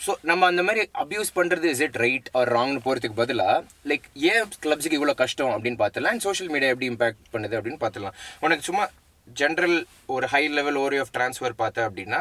ஸோ 0.05 0.13
நம்ம 0.21 0.45
அந்த 0.45 0.63
மாதிரி 0.63 0.81
அபியூஸ் 0.95 1.31
பண்றது 1.35 1.63
இஸ் 1.65 1.79
இட் 1.79 1.95
ரைட் 1.95 2.29
ஆர் 2.33 2.49
ராங்னு 2.49 2.81
போறதுக்கு 2.85 3.17
பதிலா 3.17 3.49
லைக் 3.85 4.05
ஏன் 4.27 4.45
கிளப்ஸுக்கு 4.63 4.99
இவ்வளோ 4.99 5.13
கஷ்டம் 5.15 5.53
அப்படின்னு 5.55 5.79
பார்த்துலாம் 5.79 6.11
அண்ட் 6.11 6.21
சோஷியல் 6.21 6.51
மீடியா 6.51 6.71
எப்படி 6.71 6.89
இம்பாக்ட் 6.89 7.21
பண்ணுது 7.33 7.57
அப்படின்னு 7.57 7.81
பார்த்துலாம் 7.81 8.15
உனக்கு 8.39 8.63
சும்மா 8.63 8.85
ஜென்ரல் 9.27 9.77
ஒரு 10.05 10.27
high 10.27 10.47
level 10.47 10.75
theory 10.75 10.97
of 10.97 11.09
transfer 11.17 11.55
பார்த்த 11.55 11.89
அப்படின்னா 11.89 12.19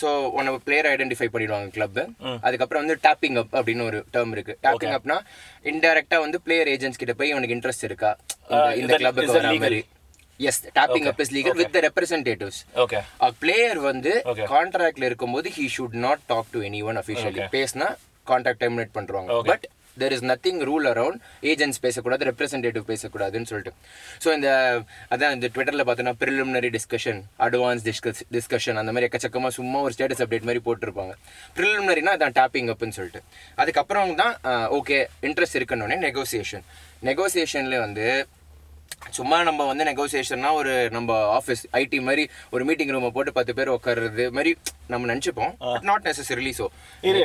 ஸோ 0.00 0.08
உன 0.30 0.54
பிளேயர் 0.64 0.86
ஐடென்டிஃபை 0.86 1.28
பண்ணிடுவாங்க 1.32 1.68
கிளப் 1.68 2.00
அதுக்கப்புறம் 2.42 2.82
வந்து 2.84 2.98
டேப்பிங் 3.02 3.38
அப் 3.38 3.54
அப்படின்னு 3.54 3.82
ஒரு 3.82 4.06
டேர்ம் 4.12 4.32
இருக்கு. 4.32 4.54
டேப்பிங் 4.62 4.94
அப்னா 4.94 5.18
இன்டெரக்டா 5.64 6.18
வந்து 6.18 6.40
பிளேயர் 6.40 6.68
ஏஜென்ட்ஸ் 6.68 6.96
கிட்ட 6.96 7.12
போய் 7.12 7.32
உனக்கு 7.32 7.54
இன்ட்ரெஸ்ட் 7.54 7.84
இருக்கா? 7.84 8.10
இந்த- 8.50 8.76
இந்த 8.76 8.92
கிளப்புக்கு? 8.96 9.32
மாதிரி. 9.60 9.80
Yes 10.40 10.60
tapping 10.78 11.06
up 11.10 11.20
is 11.24 11.32
legal 11.36 11.58
with 11.60 11.74
the 11.76 11.82
representatives 11.88 12.60
okay 12.84 13.00
player 13.42 13.80
வந்து. 13.90 14.14
கான்ட்ராக்ட்ல 14.54 15.04
இருக்கும்போது 15.10 15.50
he 15.58 15.66
should 15.76 15.98
not 16.06 16.24
talk 16.32 16.50
to 16.56 16.62
anyone 16.90 16.98
officially 17.02 17.44
பேசினா 17.58 17.88
contract 18.26 18.62
terminate 18.64 18.92
Okay. 19.36 19.48
But 19.52 19.64
there 19.96 20.12
is 20.16 20.24
nothing 20.30 20.60
rule 20.68 20.86
around 20.90 21.18
agents 21.50 21.80
பேசக்கூடாது 21.84 22.26
ரெப்ரசன்டேட்டிவ் 22.28 22.84
பேசக்கூடாதுன்னு 22.90 23.48
சொல்லிட்டு. 23.50 23.72
ஸோ 24.24 24.28
இந்த 24.36 24.48
அதான் 25.14 25.34
இந்த 25.36 25.46
ட்விட்டரில் 25.54 25.84
பார்த்தோன்னா 25.88 26.14
preliminary 26.22 26.70
discussion 26.76 27.18
advance 27.46 27.82
discuss 27.88 28.22
discussion 28.36 28.78
அந்த 28.82 28.92
மாதிரி 28.94 29.08
எக்கச்சக்கமாக 29.08 29.52
சும்மா 29.58 29.80
ஒரு 29.86 29.94
ஸ்டேட்டஸ் 29.96 30.22
அப்டேட் 30.24 30.46
மாதிரி 30.50 30.62
போட்டிருப்பாங்க. 30.68 31.14
ப்ரிலிமினரினா 31.58 32.14
அதான் 32.18 32.36
டேப்பிங் 32.40 32.70
அப்னு 32.74 32.96
சொல்லிட்டு. 32.98 33.22
அதுக்கப்புறம் 33.62 34.14
தான் 34.22 34.34
ஓகே 34.78 34.98
இன்ட்ரெஸ்ட் 35.30 35.58
இருக்குன்னொடனே 35.60 35.98
நெகோசியேஷன் 36.08 36.64
நெகோசியேஷன்ல 37.10 37.78
வந்து 37.86 38.06
சும்மா 39.18 39.38
நம்ம 39.48 39.66
வந்து 39.70 39.84
நெகோசியேஷன்னா 39.90 40.50
ஒரு 40.60 40.72
நம்ம 40.96 41.18
ஆஃபீஸ் 41.38 41.62
ஐடி 41.80 42.00
மாதிரி 42.08 42.24
ஒரு 42.54 42.62
மீட்டிங் 42.68 42.92
ரூமை 42.94 43.10
போட்டு 43.16 43.36
பத்து 43.38 43.54
பேர் 43.58 43.74
உட்கார்றது 43.76 44.26
மாதிரி 44.38 44.52
நம்ம 44.92 45.12
நினச்சிப்போம். 45.12 45.52
நாட் 45.90 46.08
நெசசரிலி 46.08 46.54
ஸோ 46.60 46.66
இரு 47.10 47.22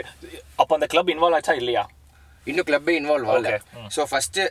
அப்ப 0.61 0.71
அந்த 0.77 0.89
கிளப் 0.93 1.11
இன்வால்வ் 1.13 1.39
ஆச்சா 1.39 1.55
இல்லையா? 1.61 1.83
இன்னும் 2.47 2.67
கிளப்பே 2.69 2.95
இன்வால்வ் 2.99 3.31
ஆகல. 3.33 3.57
ஸோ 3.97 4.03
ஃபஸ்ட்டு 4.11 4.43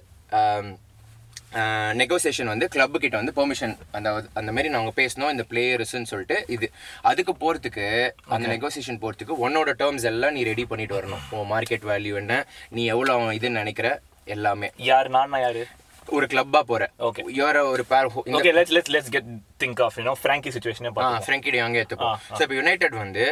நெகோசியேஷன் 2.00 2.50
வந்து 2.52 2.66
கிளப் 2.72 2.96
கிட்ட 3.02 3.16
வந்து 3.20 3.34
பெர்மிஷன் 3.36 3.74
அந்த 3.96 4.08
அந்த 4.38 4.50
மாதிரி 4.54 4.68
நாங்க 4.74 4.90
பேசணும் 4.98 5.32
இந்த 5.34 5.44
பிளேயர்ஸ்னு 5.50 6.10
சொல்லிட்டு 6.10 6.36
இது. 6.54 6.66
அதுக்கு 7.10 7.32
போறதுக்கு 7.42 7.86
அந்த 8.34 8.46
நெகோசியேஷன் 8.54 9.00
போறதுக்கு 9.04 9.34
உன்னோட 9.44 9.72
டேர்ம்ஸ் 9.80 10.06
எல்லாம் 10.10 10.34
நீ 10.36 10.42
ரெடி 10.50 10.64
பண்ணிட்டு 10.72 10.98
வரணும். 10.98 11.22
உன் 11.38 11.50
மார்க்கெட் 11.54 11.86
வேல்யூ 11.92 12.14
என்ன 12.22 12.36
நீ 12.76 12.84
எவ்வளோ 12.94 13.16
இதுன்னு 13.38 13.60
நினைக்கிற 13.62 13.90
எல்லாமே. 14.36 14.70
யாரு? 14.90 15.08
நானா 15.16 15.40
யாரு? 15.46 15.64
ஒரு 16.10 16.26
கிளப்பா 16.26 16.62
போற 16.62 16.82
Okay. 17.08 17.24
யோர 17.38 17.56
ஒரு 17.72 17.84
பேர் 17.84 18.08
okay 18.36 18.52
let's 18.52 18.74
let's 18.76 18.92
let's 18.94 19.12
get 19.12 19.28
think 19.60 19.80
of 19.80 19.98
you 19.98 20.04
know 20.04 20.14
Frenkie 20.22 20.52
சிச்சுவேஷனே 20.54 20.92
பாத்து 20.96 21.26
ஃப்ரெங்கி 21.26 21.52
டி 21.52 21.60
அங்கே 21.66 21.84
ஆ, 22.02 22.14
ஸோ 22.30 22.42
இப்போ 22.42 22.56
யுனைடெட் 22.60 22.96
வந்து. 23.04 23.26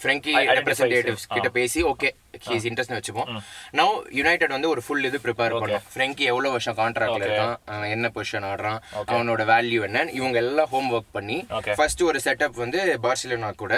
Frenkie 0.00 0.32
representatives. 0.56 1.24
கிட்ட 1.28 1.48
பேசி 1.50 1.80
ஓகே 1.82 2.08
ஹீஸ் 2.44 2.66
இன்ட்ரெஸ்ட் 2.68 2.94
வச்சுப்போம். 2.94 3.30
நவ் 3.74 3.94
யுனைடெட் 4.10 4.54
வந்து 4.56 4.68
ஒரு 4.68 4.80
ஃபுல் 4.80 5.04
இது 5.04 5.18
ப்ரிப்பேர் 5.18 5.54
பண்ணோம். 5.54 5.84
ஃப்ரெங்கி 5.92 6.24
எவ்வளோ 6.30 6.50
வருஷம் 6.50 6.76
கான்ட்ராக்ட்ல. 6.78 7.26
இருக்கான்? 7.26 7.56
அவன் 7.66 7.90
என்ன 7.90 8.08
பொசிஷன் 8.14 8.46
ஆடுறான்? 8.50 8.78
அவனோட 9.10 9.44
வேல்யூ 9.44 9.80
என்னன்னு 9.88 10.14
இவங்க 10.18 10.38
எல்லாம் 10.38 10.70
ஹோம் 10.72 10.88
ஒர்க் 10.92 11.12
பண்ணி. 11.12 11.36
ஃபர்ஸ்ட் 11.78 12.02
ஒரு 12.02 12.20
செட்டப் 12.26 12.56
வந்து 12.56 12.80
பார்சிலோனா 13.04 13.50
கூட. 13.54 13.74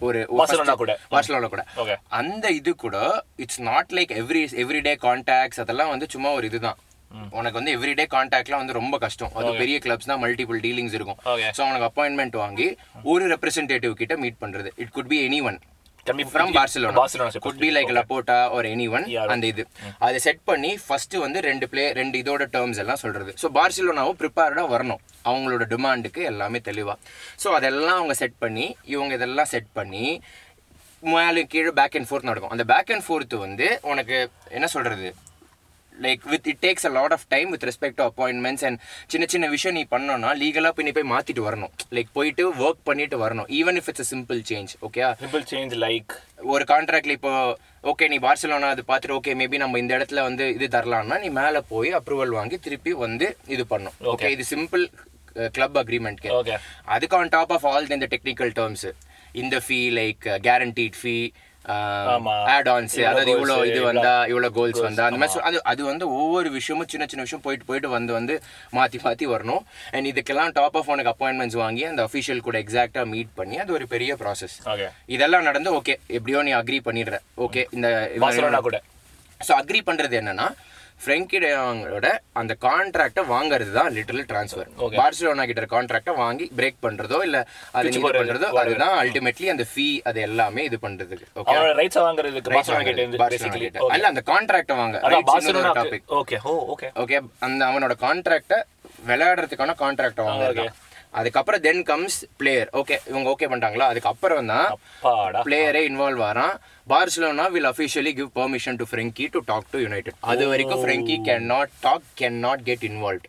ஒரு 0.00 0.20
கூட. 0.76 0.94
பார்சிலோனா 1.10 1.48
கூட. 1.48 1.64
அந்த 2.12 2.50
இது 2.50 2.74
கூட 2.76 2.96
it's 3.36 3.62
not 3.70 3.94
like 3.98 4.12
every 4.22 4.42
everyday 4.64 4.94
contacts 5.06 5.62
அதெல்லாம் 5.64 5.92
வந்து 5.94 6.08
சும்மா 6.08 6.32
ஒரு 6.32 6.46
இதுதான். 6.46 6.78
உனக்கு 7.38 7.58
வந்து 7.58 7.74
எவ்ரிடே 7.76 8.06
கான்டாக்ட்லாம் 8.16 8.62
வந்து 8.62 8.78
ரொம்ப 8.80 8.98
கஷ்டம். 9.04 9.32
அது 9.38 9.52
பெரிய 9.62 9.78
கிளப்ஸ் 9.84 10.10
தான் 10.10 10.20
மல்டிபிள் 10.24 10.58
டீலிங்ஸ் 10.66 10.96
இருக்கும். 10.98 11.18
ஸோ 11.56 11.62
அவனுக்கு 11.66 11.88
அப்பாயின்மெண்ட் 11.90 12.36
வாங்கி 12.44 12.68
ஒரு 13.14 13.24
ரெப்ரசன்டேட்டிவ் 13.34 13.94
கிட்ட 14.02 14.16
மீட் 14.24 14.42
பண்றது. 14.44 14.70
It 14.84 14.94
could 14.98 15.10
be 15.14 15.20
anyone 15.50 15.58
from 16.32 16.50
Barcelona 16.56 17.04
could 17.44 17.60
be 17.62 17.68
like 17.76 17.88
Laporta 17.96 18.36
ஒரு 18.56 18.66
எனி 18.74 18.86
ஒன். 18.96 19.06
அந்த 19.34 19.46
இது. 19.52 19.62
அதை 20.06 20.18
செட் 20.26 20.42
பண்ணி 20.50 20.70
ஃபர்ஸ்ட் 20.86 21.16
வந்து 21.24 21.38
ரெண்டு 21.48 21.66
பிளே 21.72 21.84
ரெண்டு 22.00 22.16
இதோட 22.22 22.44
டேர்ம்ஸ் 22.54 22.80
எல்லாம் 22.82 23.00
சொல்றது. 23.04 23.32
ஸோ 23.42 23.48
பார்சிலோனாவும் 23.58 24.18
ப்ரிப்பேர்டாக 24.20 24.72
வரணும். 24.74 25.00
அவங்களோட 25.30 25.66
டிமாண்டுக்கு 25.72 26.22
எல்லாமே 26.32 26.60
தெளிவா. 26.68 26.96
ஸோ 27.44 27.50
அதெல்லாம் 27.58 27.98
அவங்க 28.00 28.16
செட் 28.22 28.38
பண்ணி 28.44 28.66
இவங்க 28.94 29.14
இதெல்லாம் 29.20 29.50
செட் 29.54 29.70
பண்ணி 29.78 30.06
மேலே 31.14 31.42
கீழே 31.52 31.72
பேக் 31.78 31.96
அண்ட் 31.98 32.08
ஃபோர்த் 32.10 32.28
நடக்கும். 32.30 32.52
அந்த 32.54 32.66
பேக் 32.72 32.92
அண்ட் 32.94 33.06
ஃபோர்த் 33.06 33.34
வந்து 33.46 33.66
உனக்கு 33.92 34.16
என்ன 34.58 34.68
சொல்றது? 34.74 35.08
Like 36.04 36.22
with 36.32 36.46
it 36.52 36.60
takes 36.64 36.86
a 36.88 36.92
lot 36.96 37.14
of 37.16 37.24
time 37.34 37.48
with 37.54 37.64
respect 37.68 37.98
to 38.00 38.04
appointments 38.10 38.64
and 38.68 38.78
சின்ன 39.12 39.26
சின்ன 39.34 39.48
விஷயம் 39.54 39.76
நீ 39.78 39.84
பண்ணோம்னா 39.94 40.30
லீகலாக 40.42 40.72
போய் 40.76 40.86
நீ 40.88 40.92
போய் 40.98 41.10
மாற்றிட்டு 41.14 41.44
வரணும். 41.48 41.72
லைக் 41.96 42.10
போயிட்டு 42.18 42.44
ஒர்க் 42.64 42.82
பண்ணிட்டு 42.90 43.18
வரணும். 43.24 43.48
Even 43.58 43.78
if 43.80 43.88
it's 43.92 44.10
simple 44.14 44.40
change 44.50 44.74
okay 44.88 45.02
simple 45.24 45.46
change 45.52 45.74
like 45.86 46.14
ஒரு 46.54 46.66
கான்ட்ராக்ட்ல 46.72 47.16
இப்போ 47.18 47.32
ஓகே 47.92 48.08
நீ 48.12 48.18
பார்சலோனா 48.26 48.68
அது 48.74 48.84
பார்த்துட்டு 48.92 49.16
ஓகே 49.18 49.34
மேபி 49.40 49.58
நம்ம 49.64 49.78
இந்த 49.82 49.92
இடத்துல 49.98 50.22
வந்து 50.28 50.46
இது 50.56 50.68
தரலாம்னா 50.76 51.18
நீ 51.24 51.28
மேலே 51.40 51.60
போய் 51.72 51.90
அப்ரூவல் 51.98 52.36
வாங்கி 52.38 52.58
திருப்பி 52.66 52.92
வந்து 53.04 53.28
இது 53.56 53.66
பண்ணும். 53.72 53.96
ஓகே 54.12 54.30
இது 54.36 54.46
சிம்பிள் 54.54 54.84
கிளப் 55.56 55.76
அக்ரிமெண்ட்க்கு 55.80 56.30
ஓகே 56.38 56.54
அதுக்கு 56.94 57.16
ஆன் 57.16 57.34
டாப் 57.34 57.52
ஆஃப் 57.56 57.66
ஆல் 57.72 57.90
இந்த 57.96 58.06
டெக்னிக்கல் 58.14 58.52
டேர்ம்ஸ் 58.58 58.86
இந்த 59.42 59.56
fee 59.64 59.78
like 59.98 60.24
guaranteed 60.46 60.96
fee. 61.00 61.16
Add 61.66 62.68
ons 62.68 63.00
அதாவது 63.00 63.30
இவ்வளோ 63.30 63.66
இது 63.66 63.82
வந்தா 63.82 64.24
இவ்வளோ 64.26 64.50
கோல்ஸ் 64.50 64.80
வந்தா 64.80 65.04
அந்த 65.04 65.18
மாதிரி 65.18 65.40
அது 65.40 65.62
அது 65.62 65.84
வந்து 65.84 66.08
ஒவ்வொரு 66.08 66.50
விஷயமும் 66.50 66.88
சின்ன 66.88 67.06
சின்ன 67.06 67.22
விஷயம் 67.22 67.42
போயிட்டு 67.42 67.64
போயிட்டு 67.64 67.88
வந்து 67.88 68.12
வந்து 68.12 68.42
மாற்றி 68.70 68.98
மாற்றி 69.04 69.26
வரணும். 69.26 69.66
அண்ட் 69.92 70.06
இதுக்கெல்லாம் 70.06 70.52
டாப் 70.52 70.76
ஆஃப் 70.76 70.88
உனக்கு 70.88 71.12
அப்பாயின்மெண்ட்ஸ் 71.12 71.56
வாங்கி 71.56 71.84
அந்த 71.84 72.08
அஃபிஷியல் 72.08 72.40
கூட 72.40 72.58
எக்ஸாக்டாக 72.58 73.06
மீட் 73.06 73.34
பண்ணி 73.34 73.56
அது 73.58 73.72
ஒரு 73.72 73.86
பெரிய 73.86 74.14
ப்ராசஸ் 74.14 74.56
இதெல்லாம் 75.06 75.42
நடந்து 75.42 75.72
ஓகே 75.72 75.96
எப்படியோ 76.06 76.42
நீ 76.42 76.54
அக்ரி 76.54 76.80
பண்ணிடுற. 76.84 77.18
ஓகே 77.38 77.66
இந்த 77.70 77.88
கூட. 78.60 78.82
ஸோ 79.40 79.52
அக்ரி 79.52 79.82
பண்றது 79.86 80.16
என்னன்னா 80.20 80.48
ஃப்ரெங்கி 81.00 81.38
டேவாங்கோட 81.42 82.06
அந்த 82.40 82.52
கான்ட்ராக்டை 82.64 83.22
வாங்குறது 83.32 83.72
தான் 83.76 83.90
லிட்டரல் 83.96 84.26
ட்ரான்ஸ்ஃபர். 84.30 84.68
பார்சிலோனா 84.98 85.44
கிட்ட 85.50 85.66
கான்ட்ராக்டை 85.74 86.12
வாங்கி 86.20 86.46
பிரேக் 86.58 86.78
பண்றதோ 86.86 87.18
இல்ல 87.26 87.38
அது 87.78 87.90
இது 87.90 88.00
பண்றதோ 88.18 88.48
அதுதான் 88.62 88.94
அல்டிமேட்லி 89.02 89.48
அந்த 89.54 89.66
ஃபீ 89.72 89.86
அது 90.10 90.20
எல்லாமே 90.28 90.64
இது 90.68 90.78
பண்றதுக்கு. 90.86 91.26
ஓகே 91.42 91.56
ரைட்ஸ் 91.80 92.00
வாங்குறதுக்கு 92.06 92.54
பார்சிலோனா 92.56 92.86
கிட்ட 92.88 93.04
இருந்து 93.04 93.20
பேசிக்கலி 93.34 93.68
அல்ல 93.96 94.06
அந்த 94.12 94.24
கான்ட்ராக்டை 94.32 94.76
வாங்க. 94.82 94.96
Barcelona 95.30 95.72
topic 95.80 96.06
okay 96.20 96.38
okay 96.74 96.90
okay 97.04 97.18
அந்த 97.48 97.60
அவனோட 97.70 97.96
கான்ட்ராக்டை 98.06 98.60
விளையாடுறதுக்கான 99.10 99.76
கான்ட்ராக்டை 99.84 100.24
வாங்குறது 100.28 100.66
அதுக்கப்புறம் 101.16 101.60
தென் 101.60 101.82
கம்ஸ் 101.84 102.18
பிளேயர் 102.36 102.70
ஓகே 102.74 102.96
இவங்க 103.10 103.26
ஓகே 103.30 103.46
பண்ணிட்டாங்களா? 103.46 103.86
அதுக்கப்புறம் 103.92 104.50
தான் 104.52 104.66
பிளேயரே 105.46 105.82
involve 105.88 106.22
ஆறான். 106.28 106.56
Barcelona 106.86 107.44
will 107.48 107.68
officially 107.70 108.12
give 108.14 108.30
permission 108.34 108.78
to 108.80 108.86
Frenkie 108.90 109.26
to 109.28 109.40
talk 109.46 109.70
to 109.70 109.78
United 109.78 110.18
அது 110.32 110.44
வரைக்கும் 110.50 110.82
Frenkie 110.82 111.16
can 111.28 111.46
not 111.52 111.72
talk 111.80 112.06
can 112.20 112.38
not 112.40 112.62
get 112.64 112.84
involve 112.90 113.24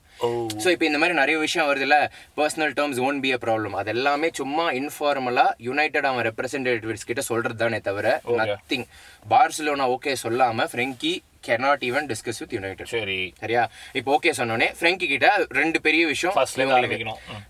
so 0.57 0.67
இப்போ 0.71 0.85
இந்த 0.85 0.97
மாதிரி 0.97 1.15
நிறைய 1.17 1.37
விஷயம் 1.37 1.67
வருதுல்ல? 1.69 1.97
Personal 2.37 2.73
terms 2.73 2.99
won't 2.99 3.19
be 3.19 3.31
a 3.31 3.39
problem 3.41 3.75
அது 3.75 3.89
எல்லாமே 3.89 4.29
சும்மா 4.33 4.65
இன்ஃபார்மலாக 4.79 5.55
யுனைடெட் 5.59 6.05
அவன் 6.05 6.25
ரெப்ரசன்டேட்டிவ்ஸ் 6.25 7.05
கிட்ட 7.05 7.21
சொல்றது 7.23 7.55
தானே 7.55 7.79
தவிர 7.81 8.07
நத்திங் 8.51 8.85
பார்சிலோனா 9.25 9.87
ஓகே 9.95 10.13
சொல்லாம 10.23 10.67
Frenkie 10.71 11.13
cannot 11.43 11.81
even 11.81 12.07
discuss 12.09 12.39
with 12.39 12.53
United 12.53 12.89
சரி. 12.91 13.17
சரியா? 13.39 13.61
இப்போ 13.93 14.09
ஓகே 14.17 14.31
சொன்னோடனே 14.37 14.67
ஃப்ரெங்கி 14.77 15.07
கிட்ட 15.07 15.27
ரெண்டு 15.51 15.81
பெரிய 15.81 16.03
விஷயம் 16.07 16.35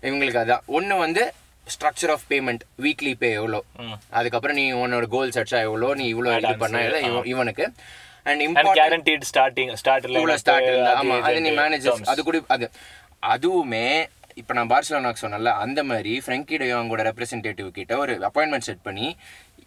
இவங்களுக்கு 0.02 0.40
அதான். 0.42 0.62
ஒன்று 0.70 0.96
வந்து 0.96 1.22
structure 1.66 2.10
of 2.10 2.26
payment 2.30 2.62
weekly 2.82 3.14
pay 3.14 3.30
எவ்வளோ. 3.32 3.60
அதுக்கப்புறம் 4.10 4.56
நீ 4.56 4.66
உன்னோட 4.74 5.06
கோல்ஸ் 5.06 5.38
அடிச்சா 5.38 5.60
எவ்வளோ? 5.62 5.88
நீ 5.94 6.04
இவ்வளோ 6.14 6.30
இது 6.38 6.62
பண்ண 6.64 6.78
இல்ல, 6.84 6.98
இவ- 7.08 7.26
இவனுக்கு. 7.26 7.64
அண்ட் 8.28 8.70
கேரண்டீட் 8.80 9.26
ஸ்டார்டிங் 9.30 9.72
இவ்வளோ 10.14 10.36
ஸ்டார்ட் 10.36 10.70
ஆமா 10.94 11.16
அது 11.22 11.40
நீ 11.40 11.52
மேனேஜர்ஸ் 11.60 12.10
அது 12.12 12.22
கூட 12.22 12.40
அது 12.48 12.68
அதுவுமே 13.26 13.84
இப்போ 14.36 14.52
நான் 14.54 14.70
பார்சலோனாக்கு 14.70 15.22
சொன்னல 15.22 15.52
அந்த 15.58 15.80
மாதிரி 15.84 16.12
ஃப்ரெங்கி 16.24 16.56
டயோங்கோட 16.56 17.02
ரெப்ரசன்டேட்டிவ் 17.02 17.68
கிட்ட 17.72 17.94
ஒரு 17.98 18.12
அப்பாயின்மெண்ட் 18.28 18.66
செட் 18.68 18.84
பண்ணி 18.84 19.06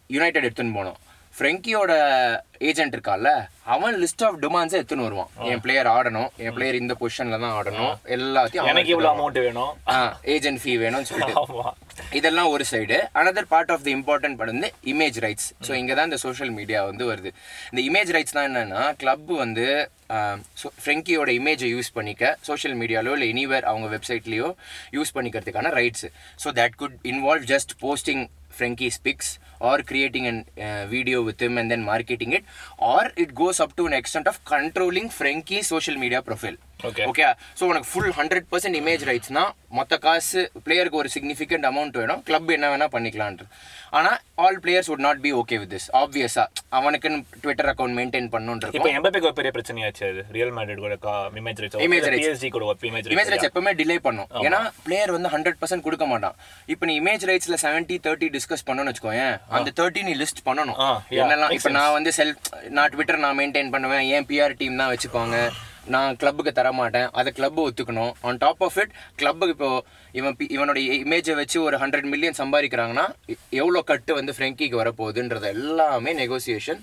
யுனைடெட் 0.10 0.46
எடுத்துன்னு 0.46 0.78
போனோம். 0.78 1.00
ஃப்ரெங்கியோட 1.38 1.92
ஏஜென்ட் 2.70 2.96
இருக்கான்ல 2.96 3.30
அவன் 3.74 3.96
லிஸ்ட் 4.02 4.24
ஆஃப் 4.28 4.38
டிமாண்ட்ஸை 4.44 4.78
எடுத்துன்னு 4.80 5.06
வருவான். 5.08 5.30
என் 5.52 5.62
பிளேயர் 5.64 5.90
ஆடணும் 5.94 6.30
என் 6.44 6.56
பிளேயர் 6.56 6.78
இந்த 6.82 6.94
பொசிஷன்ல 7.02 7.38
தான் 7.44 7.56
ஆடணும் 7.60 7.94
எல்லாத்தையும் 8.16 8.68
எனக்கு 8.72 8.92
இவ்வளவு 8.94 9.12
அமௌண்ட் 9.14 9.40
வேணும். 9.46 9.72
ஏஜென்ட் 10.34 10.62
ஃபீ 10.64 10.74
வேணும்னு 10.84 11.10
சொல்லிட்டு. 11.12 11.74
இதெல்லாம் 12.20 12.50
ஒரு 12.56 12.64
side 12.72 12.98
another 13.22 13.48
part 13.54 13.72
of 13.76 13.86
the 13.88 13.94
important 13.98 14.38
part 14.40 14.52
வந்து 14.54 14.70
இமேஜ் 14.94 15.18
ரைட்ஸ் 15.26 15.48
ஸோ 15.68 15.72
இங்கே 15.80 15.96
தான் 16.00 16.10
இந்த 16.10 16.20
சோஷியல் 16.26 16.54
மீடியா 16.60 16.82
வந்து 16.90 17.06
வருது. 17.12 17.32
இந்த 17.72 17.82
இமேஜ் 17.90 18.12
ரைட்ஸ் 18.18 18.38
தான் 18.38 18.48
என்னன்னா 18.50 18.84
கிளப் 19.04 19.32
வந்து 19.44 19.66
ஃப்ரெங்கியோட 20.84 21.30
இமேஜை 21.40 21.68
யூஸ் 21.76 21.90
பண்ணிக்க 21.98 22.34
சோஷியல் 22.50 22.78
மீடியாலோ 22.82 23.14
இல்லை 23.18 23.30
எனிவேர் 23.34 23.70
அவங்க 23.72 23.88
வெப்சைட்லேயோ 23.96 24.50
use 24.98 25.16
பண்ணிக்கிறதுக்கான 25.18 25.72
rights 25.80 26.08
so 26.44 26.52
that 26.62 26.78
could 26.82 26.98
involve 27.14 27.46
just 27.54 27.74
posting 27.86 28.24
Frankie's 28.52 28.98
pics 28.98 29.40
or 29.60 29.80
creating 29.84 30.26
a 30.28 30.34
uh, 30.68 30.88
video 30.88 31.22
with 31.22 31.42
him 31.42 31.58
and 31.58 31.70
then 31.72 31.84
marketing 31.84 32.32
it 32.34 32.44
or 32.78 33.12
it 33.16 33.34
goes 33.36 33.60
up 33.60 33.76
to 33.76 33.86
an 33.88 33.94
extent 33.94 34.28
of 34.28 34.44
controlling 34.46 35.10
Frankie's 35.10 35.68
social 35.68 35.96
media 35.96 36.22
profile 36.22 36.58
Okay. 36.90 37.06
Okay 37.10 37.26
so 37.60 37.64
உனக்கு 37.72 37.88
full 37.92 38.14
hundred 38.20 38.48
percent 38.52 38.78
image 38.82 39.04
ரைட்ஸ்னா 39.10 39.44
மொத்த 39.78 39.98
காசு 40.06 40.42
பிளேயருக்கு 40.66 41.00
ஒரு 41.02 41.10
significant 41.16 41.66
amount 41.70 41.98
வேணும் 42.02 42.22
club 42.28 42.50
என்ன 42.56 42.70
வேணா 42.72 42.88
பண்ணிக்கலான்ட்டு. 42.96 43.46
ஆனால் 43.98 44.18
all 44.44 44.58
players 44.64 44.90
would 44.92 45.04
not 45.06 45.20
be 45.26 45.32
okay 45.42 45.58
with 45.62 45.72
this 45.76 45.88
ஆப்வியஸா 46.02 46.46
அவனுக்குன்னு 46.78 47.20
ட்விட்டர் 47.44 47.70
அக்கௌண்ட் 47.72 47.96
மெயின்டைன் 48.00 48.28
இப்போ 48.28 48.38
பண்ணுன்றது 48.38 48.92
எம்பேக்கு 48.98 49.30
ஒரு 49.30 49.38
பெரிய 49.40 49.52
பிரச்சனையாச்சு 49.58 50.04
அது? 50.10 50.24
ரியல் 50.38 50.54
மேட்ரிட் 50.58 50.82
கூட 50.86 50.98
இமேஜ் 51.42 51.62
ரைட்ஸ் 51.64 51.78
rights. 52.12 52.26
பிஎஸ்ஜி 52.26 52.52
கூட 52.56 52.66
இமேஜ் 52.92 53.10
இமேஜ் 53.16 53.32
ரைட்ஸ் 53.34 53.50
எப்பவுமே 53.50 53.74
டிலே 53.82 53.98
பண்ணும். 54.08 54.30
ஏன்னா 54.48 54.62
பிளேயர் 54.88 55.16
வந்து 55.18 55.32
ஹண்ட்ரட் 55.36 55.60
பர்சன்ட் 55.64 55.86
கொடுக்க 55.88 56.08
மாட்டான். 56.14 56.38
இப்போ 56.74 56.86
நீ 56.92 56.96
இமேஜ் 57.02 57.26
ரைட்ஸ்ல 57.32 57.60
செவன்ட்டி 57.66 57.98
தேர்ட்டி 58.08 58.30
டிஸ்கஸ் 58.38 58.68
பண்ணணும்னு 58.70 58.94
வச்சுக்கோயேன் 58.94 59.36
அந்த 59.60 59.74
தேர்ட்டி 59.82 60.04
நீ 60.10 60.16
லிஸ்ட் 60.24 60.46
பண்ணணும். 60.50 60.80
என்னெல்லாம் 61.22 61.56
இப்போ 61.58 61.72
நான் 61.80 61.96
வந்து 61.98 62.14
செல் 62.20 62.36
நான் 62.78 62.92
ட்விட்டர் 62.96 63.24
நான் 63.26 63.38
மெயின்டைன் 63.42 63.74
பண்ணுவேன் 63.76 64.06
ஏன் 64.16 64.28
பிஆர் 64.32 64.60
டீம் 64.62 64.80
தான் 64.84 64.94
வச்சுப்பாங்க. 64.96 65.38
நான் 65.86 66.16
கிளப்புக்கு 66.16 66.52
தர 66.52 66.72
மாட்டேன் 66.72 67.10
அதை 67.12 67.34
கிளப் 67.34 67.60
ஒத்துக்கணும். 67.60 68.14
ஆன் 68.22 68.38
டாப் 68.38 68.64
ஆஃப் 68.64 68.78
இட் 68.78 68.92
கிளப்புக்கு 69.16 69.50
இப்போ 69.50 69.70
இவன் 70.12 70.36
பி- 70.40 70.52
இவனோட 70.52 70.78
இமேஜை 71.00 71.34
வச்சு 71.34 71.64
ஒரு 71.64 71.78
ஹண்ட்ரட் 71.78 72.04
மில்லியன் 72.04 72.36
சம்பாதிக்கிறாங்கன்னா 72.38 73.06
எவ்வளோ 73.50 73.82
கட்டு 73.82 74.14
வந்து 74.14 74.34
ஃப்ரெங்கிக்கு 74.38 74.82
வரப்போகுதுன்றது 74.82 75.42
எல்லாமே 75.50 76.14
நெகோசியேஷன் 76.16 76.82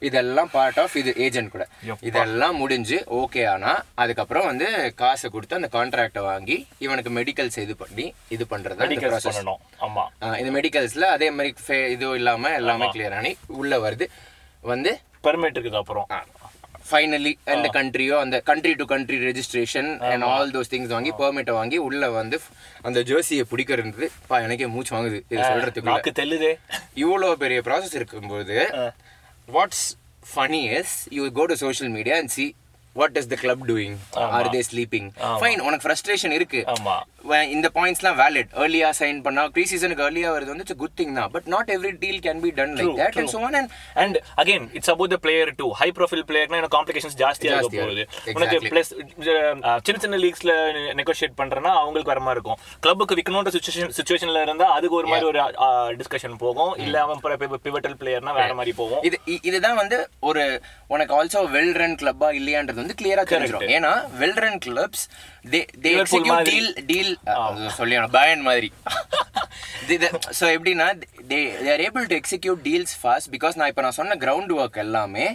இதெல்லாம் 0.00 0.50
பார்ட் 0.50 0.78
ஆஃப் 0.78 0.96
இது 0.96 1.14
ஏஜென்ட் 1.16 1.50
கூட. 1.50 1.64
இதெல்லாம் 2.00 2.56
முடிஞ்சு 2.56 3.04
ஓகே 3.14 3.48
ஆனா 3.48 3.72
அதுக்கப்புறம் 3.94 4.46
வந்து 4.46 4.66
காசை 4.94 5.30
கொடுத்து 5.30 5.56
அந்த 5.56 5.68
கான்ட்ராக்டை 5.72 6.18
வாங்கி 6.22 6.66
இவனுக்கு 6.78 7.10
மெடிக்கல்ஸ் 7.10 7.58
இது 7.58 7.76
பண்ணி 7.76 8.12
இது 8.28 8.46
மெடிக்கல்ஸ் 8.84 9.26
ப்ராசஸ் 9.26 9.40
இந்த 10.38 10.60
மெடிக்கல்ஸ்ல 10.60 11.02
அதே 11.10 11.30
மாதிரி 11.30 11.54
இதுவும் 11.90 12.14
இல்லாம 12.14 12.54
எல்லாமே 12.54 12.84
கிளியர் 12.90 13.14
ஆனி 13.14 13.36
உள்ள 13.46 13.78
வருது. 13.78 14.06
வந்து 14.64 14.92
பெர்மிட் 15.24 15.58
இருக்குது 15.58 15.76
அப்புறம். 15.76 16.06
ஃபைனலி 16.88 17.32
அந்த 17.54 17.68
கண்ட்ரியோ 17.74 18.16
அந்த 18.18 18.36
country 18.44 18.72
to 18.74 18.84
country 18.84 19.18
registration 19.24 19.88
and 20.08 20.24
all 20.28 20.52
those 20.52 20.72
things 20.72 20.92
வாங்கி 20.94 21.12
பெர்மிட்டை 21.18 21.54
வாங்கி 21.58 21.78
உள்ள 21.86 22.10
வந்து 22.10 22.38
அந்த 22.82 23.00
ஜெர்சியை 23.08 23.44
பிடிக்கிறது 23.50 24.08
பா 24.28 24.38
எனக்கே 24.38 24.66
மூச்சு 24.66 24.94
வாங்குது 24.96 25.18
இது 25.30 25.42
சொல்றதுக்குள்ள. 25.42 25.92
நாக்கு 25.92 26.12
தெல்லுதே. 26.12 26.52
இவ்வளோ 26.96 27.30
பெரிய 27.36 27.60
ப்ராசஸ் 27.66 27.94
இருக்கும்போது 27.94 28.56
what's 29.48 29.84
funny 30.26 30.62
is 30.78 30.96
you 31.10 31.28
go 31.32 31.44
to 31.44 31.56
social 31.56 31.92
media 31.92 32.16
and 32.16 32.30
see 32.30 32.46
what 33.02 33.18
is 33.22 33.30
the 33.34 33.38
club 33.44 33.64
doing 33.70 33.96
are 34.38 34.50
they 34.56 34.62
sleeping 34.70 35.08
fine 35.42 35.62
உனக்கு 35.66 35.84
ஃப்ரஸ்ட்ரேஷன் 35.86 36.34
இருக்கு. 36.38 36.62
இந்த 37.54 37.68
பாயிண்ட்ஸ்லாம் 37.76 38.16
வேலிட் 38.20 38.50
ஏர்லியா 38.64 38.88
சைன் 38.98 39.18
பண்ணா 39.24 39.42
ப்ரீ 39.54 39.62
சீசனுக்கு 39.70 40.04
ஏர்லியா 40.06 40.28
வருது 40.34 40.50
வந்து 40.54 40.76
குட் 40.82 40.94
திங் 40.98 41.14
தான். 41.18 41.30
But 41.34 41.46
not 41.54 41.70
every 41.76 41.92
deal 42.04 42.20
can 42.26 42.40
be 42.44 42.50
done 42.58 42.74
like 42.78 42.94
that 43.00 43.18
and 43.20 43.32
so 43.34 43.40
on 43.48 43.56
and 43.60 43.70
and 44.02 44.16
again 44.42 44.66
it's 44.78 44.92
about 44.94 45.12
the 45.14 45.18
player 45.24 45.50
too 45.60 45.66
high 45.80 45.88
profile 45.98 46.24
பிளேயர்னா 46.30 46.58
எனக்கு 46.60 46.76
காம்ப்ளிகேஷன்ஸ் 46.76 47.18
ஜாஸ்தியாக 47.22 47.58
இருக்க 47.62 47.82
போகுது. 47.84 48.04
உனக்கு. 48.36 48.58
பிளஸ் 48.72 48.92
சின்ன 49.86 49.98
சின்ன 50.04 50.20
லீக்ஸ்ல 50.24 50.54
நெகோஷியேட் 51.00 51.36
பண்றேன்னா 51.42 51.72
அவங்களுக்கு 51.82 52.12
வர 52.12 52.22
மாதிரி 52.26 52.38
இருக்கும். 52.38 52.60
கிளப்புக்கு 52.86 53.18
விற்கணுன்ற 53.20 53.52
சுச்சுவேஷன் 53.56 53.94
சுச்சுவேஷன்ல 53.98 54.44
இருந்தா 54.48 54.68
அதுக்கு 54.76 54.98
ஒரு 55.00 55.10
மாதிரி 55.12 55.28
ஒரு 55.32 55.40
டிஸ்கஷன் 56.00 56.38
போகும். 56.44 56.72
இல்ல 56.86 56.96
அவன் 57.06 57.22
பிவட்டல் 57.68 57.98
பிளேயர்னா 58.02 58.34
வேற 58.40 58.54
மாதிரி 58.60 58.74
போகும். 58.82 59.02
இது 59.10 59.18
இதுதான் 59.50 59.78
வந்து 59.82 59.98
ஒரு 60.30 60.44
உனக்கு 60.94 61.14
ஆல்சோ 61.20 61.42
வெல் 61.56 61.74
ரன் 61.82 61.98
கிளப்பா 62.02 62.30
இல்லையான்றது 62.40 62.87
வந்து 62.88 62.98
கிளியரா 63.00 63.24
தெரிஞ்சிடும் 63.32 63.72
ஏன்னா 63.76 63.92
well 64.20 64.38
run 64.44 64.60
clubs 64.66 65.04
they 65.52 65.60
execute. 65.94 66.48
Deal 66.50 66.70
deal 66.90 67.12
சொல்லி 67.78 67.96
பயன் 68.18 68.44
மாதிரி. 68.48 68.70
ஸோ 70.38 70.44
எப்படின்னா 70.56 70.88
they 71.30 71.40
are 71.74 71.82
able 71.86 72.06
to 72.10 72.16
execute 72.20 72.60
deals 72.68 72.94
fast 73.02 73.30
because 73.36 73.58
நான் 73.58 73.70
இப்போ 73.72 73.84
நான் 73.86 73.98
சொன்ன 74.00 74.18
கிரவுண்ட் 74.24 74.52
ஒர்க் 74.58 74.78
எல்லாமே 74.84 75.26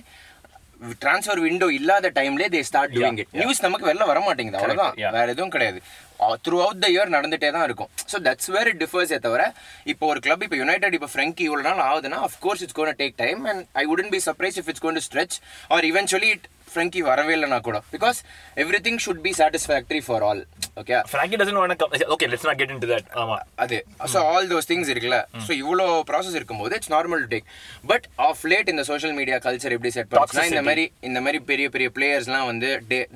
ட்ரான்ஸ்ஃபர் 1.03 1.41
விண்டோ 1.45 1.67
இல்லாத 1.77 2.09
டைம்லேயே 2.17 2.49
they 2.55 2.61
start 2.69 2.93
doing 2.95 3.19
it 3.21 3.35
news 3.41 3.63
நமக்கு 3.65 3.87
வெளில 3.89 4.05
வர 4.11 4.19
மாட்டேங்குது. 4.25 4.59
அவ்வளோதான். 4.59 4.95
வேற 5.17 5.27
எதுவும் 5.33 5.53
கிடையாது. 5.55 5.79
த்ரூ 6.45 6.57
அவுட் 6.65 6.81
த 6.83 6.87
இயர் 6.93 7.13
நடந்துட்டே 7.15 7.49
தான் 7.55 7.65
இருக்கும். 7.67 7.89
So 8.11 8.17
that's 8.27 8.49
where 8.55 8.69
it 8.71 8.81
differs 8.83 9.17
தவிர 9.25 9.43
இப்போ 9.93 10.03
ஒரு 10.11 10.19
கிளப் 10.25 10.43
இப்போ 10.45 10.57
யுனைடெட் 10.61 10.95
இப்போ 10.97 11.09
ஃப்ரெங்கி 11.13 11.43
இவ்வளோ 11.47 11.63
நாள் 11.69 11.83
ஆகுதுன்னா 11.87 12.19
of course 12.27 12.63
it's 12.65 12.77
gonna 12.79 12.99
take 13.01 13.15
time 13.23 13.41
and 13.51 13.63
I 13.81 13.83
wouldn't 13.93 14.11
be 14.15 14.21
surprise 14.27 14.57
if 14.61 14.69
it's 14.73 14.83
gonna 14.85 14.97
to 14.99 15.03
stretch 15.09 15.37
or 15.75 15.87
eventually 15.91 16.29
it 16.35 16.47
Frenkie 16.73 17.01
வரவே 17.09 17.33
இல்லைனா 17.37 17.59
கூட. 17.67 17.77
Because 17.95 18.19
everything 18.87 18.99
should 19.05 19.23
be 19.25 19.33
satisfactory 19.39 20.01
for 20.07 20.25
all 20.29 20.41
okay 20.81 20.99
Frankie 21.11 21.37
doesn't 21.39 21.59
want 21.61 21.83
okay 22.13 22.27
let's 22.31 22.47
not 22.49 22.59
get 22.61 22.73
into 22.75 22.89
that 22.93 23.07
ஆமா. 23.23 23.37
அது. 23.63 23.77
So 24.13 24.19
all 24.33 24.47
those 24.53 24.69
things 24.71 24.91
இருக்குல்ல. 24.93 25.19
So 25.47 25.51
இவ்வளோ 25.63 25.87
process 26.11 26.37
இருக்கும்போது 26.39 26.73
it's 26.79 26.93
normal 26.95 27.21
to 27.23 27.29
take 27.33 27.47
but 27.91 28.05
of 28.27 28.43
late 28.53 28.71
இந்த 28.73 28.85
social 28.91 29.15
media 29.19 29.39
culture 29.45 29.75
எப்படி 29.77 29.91
set 29.97 30.09
பண்ணுச்சுன்னா 30.11 30.47
இந்த 30.51 30.63
மாதிரி 30.69 30.85
இந்த 31.09 31.19
மாதிரி 31.25 31.41
பெரிய 31.51 31.67
பெரிய 31.75 31.89
பிளேயர்ஸ்லாம் 31.97 32.47
வந்து 32.51 32.69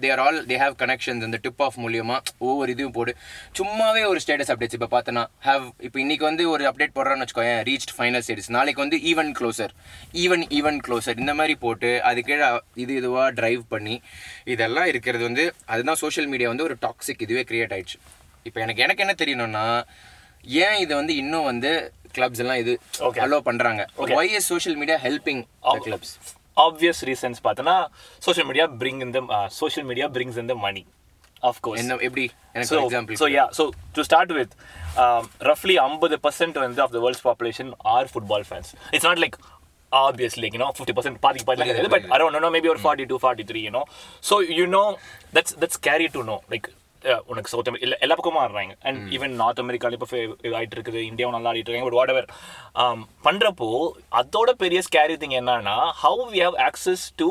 they 0.03 0.11
are 0.15 0.23
all 0.25 0.39
they 0.51 0.57
have 0.63 0.75
connections 0.83 1.25
இந்த 1.29 1.39
டிப் 1.45 1.63
ஆஃப் 1.67 1.79
மூலியமா 1.85 2.17
ஒவ்வொரு 2.47 2.69
இதுவும் 2.75 2.95
போடு. 2.97 3.11
சும்மாவே 3.59 4.03
ஒரு 4.11 4.19
ஸ்டேட்டஸ் 4.23 4.51
அப்டேட்ஸ் 4.53 4.77
இப்போ 4.77 4.89
பார்த்தனா 4.93 5.23
ஹேவ் 5.47 5.65
இப்போ 5.87 5.97
இன்னைக்கு 6.03 6.25
வந்து 6.29 6.43
ஒரு 6.53 6.63
அப்டேட் 6.69 6.95
போடுறான்னு 6.97 7.25
வச்சுக்கோயேன் 7.25 7.61
ரீச் 7.69 7.93
ஃபைனல் 7.97 8.23
ஸ்டேட்டஸ் 8.25 8.51
நாளைக்கு 8.57 8.83
வந்து 8.85 8.99
even 9.11 9.31
closer 9.39 9.73
even 10.23 10.45
even 10.59 10.79
closer 10.87 11.19
இந்த 11.23 11.33
மாதிரி 11.39 11.55
போட்டு 11.65 11.91
அது 12.09 12.19
கீழே 12.29 12.47
இது 12.83 12.93
இதுவாக 13.01 13.29
டிரைவ் 13.47 13.65
பண்ணி 13.73 13.95
இதெல்லாம் 14.53 14.87
இருக்கிறது 14.93 15.23
வந்து 15.29 15.43
அதுதான் 15.73 15.99
சோஷியல் 16.03 16.29
மீடியா 16.33 16.47
வந்து 16.53 16.65
ஒரு 16.69 16.77
டாக்ஸிக் 16.85 17.21
இதுவே 17.25 17.43
கிரியேட் 17.51 17.73
ஆயிடுச்சு. 17.75 17.99
இப்போ 18.47 18.59
எனக்கு 18.65 18.83
எனக்கு 18.85 19.03
என்ன 19.05 19.15
தெரியணும்னா 19.21 19.65
ஏன் 20.63 20.77
இது 20.83 20.93
வந்து 20.99 21.13
இன்னும் 21.21 21.47
வந்து 21.51 21.71
கிளப்ஸ் 22.15 22.41
எல்லாம் 22.43 22.59
இது. 22.63 22.73
அலோ 23.25 23.39
பண்றாங்க? 23.47 23.81
Why 24.17 24.33
is 24.39 24.49
social 24.53 24.77
media 24.81 24.97
helping 25.05 25.41
clubs 25.87 26.13
obvious 26.65 27.01
reasons 27.09 27.39
பார்த்தோன்னா 27.47 27.75
சோஷியல் 28.27 28.47
மீடியா 28.51 28.67
பிரிங் 28.81 29.01
இந்த 29.07 29.19
சோஷியல் 29.61 29.87
மீடியா 29.89 30.07
பிரிங்ஸ் 30.15 30.39
இந்த 30.43 30.55
மணி 30.65 30.83
ஆஃப் 31.49 31.59
கோர்ஸ் 31.65 31.81
என்ன 31.81 31.97
எப்படி? 32.07 32.23
எனக்கு 32.55 32.77
example 32.85 33.19
so 33.21 33.27
yeah 33.37 33.47
so 33.57 33.63
to 33.97 34.03
start 34.09 34.29
with 34.39 34.51
um, 35.03 35.23
roughly 35.49 35.75
50% 35.81 36.63
வந்து 36.65 36.81
of 36.85 36.91
the 36.95 37.01
world's 37.03 37.23
population 37.29 37.67
are 37.95 38.05
football 38.13 38.43
fans. 38.51 38.69
It's 38.95 39.07
not 39.09 39.19
like 39.25 39.35
obviously 39.91 40.43
like, 40.43 40.53
you 40.53 40.59
know 40.59 40.71
50% 40.71 41.19
பாதி 41.25 41.43
பாதி 41.49 41.63
கிடையாது 41.63 41.93
but 41.95 42.05
I 42.13 42.17
don't 42.21 42.35
know 42.43 42.51
maybe 42.55 42.69
ஒரு 42.73 42.81
42 42.83 43.19
43 43.21 43.63
you 43.67 43.71
know 43.75 43.85
so 44.29 44.37
you 44.59 44.67
know 44.73 44.87
that's 45.35 45.53
that's 45.61 45.77
scary 45.81 46.09
to 46.15 46.23
know 46.29 46.39
like 46.53 46.67
uh, 47.11 47.19
உனக்கு 47.31 47.51
South 47.53 47.69
America 47.71 47.99
எல்லா 48.05 48.15
பக்கமும் 48.19 48.43
ஆடுறாங்க 48.45 48.73
and 48.87 49.01
even 49.17 49.35
north 49.41 49.61
அமெரிக்கால 49.63 49.97
இப்போ 49.99 50.07
ஆயிட்டு 50.59 50.77
இருக்குது 50.77 51.01
இந்தியாவும் 51.09 51.37
நல்லா 51.37 51.51
ஆடிட்டு 51.51 51.71
இருக்காங்க 51.71 51.89
பட் 51.89 51.99
வாட் 51.99 52.13
எவர் 52.15 52.29
பண்றப்போ 53.27 53.69
அதோட 54.21 54.51
பெரிய 54.63 54.81
ஸ்கேரி 54.89 55.17
திங் 55.23 55.37
என்னன்னா 55.41 55.77
how 56.05 56.25
we 56.33 56.41
have 56.47 56.59
access 56.69 57.05
to 57.21 57.29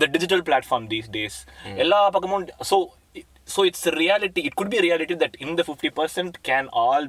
the 0.00 0.08
digital 0.16 0.40
platform 0.48 0.82
these 0.94 1.08
days 1.18 1.36
எல்லா 1.84 2.00
பக்கமும் 2.16 2.44
so 2.70 2.76
so 3.54 3.60
it's 3.68 3.82
a 3.90 3.94
reality 4.02 4.40
it 4.48 4.54
could 4.58 4.70
be 4.74 4.78
a 4.82 4.84
reality 4.88 5.14
that 5.22 5.32
in 5.44 5.50
the 5.58 5.64
50% 5.72 6.36
can 6.48 6.66
all 6.82 7.04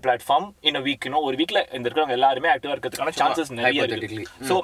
platform 0.00 0.54
in 0.62 0.76
a 0.76 0.82
week 0.82 1.04
you 1.04 1.12
know 1.12 1.22
ஒரு 1.28 1.36
வீக்ல 1.40 1.60
இந்த 1.76 1.84
இருக்கிறவங்க 1.86 2.16
எல்லாருமே 2.18 2.48
ஆக்டிவா 2.48 2.74
இருக்கிறதுக்கான 2.74 3.14
chances 3.18 3.52
நிறைய. 3.58 3.84
இருக்கு. 3.90 4.24
ஸோ 4.50 4.54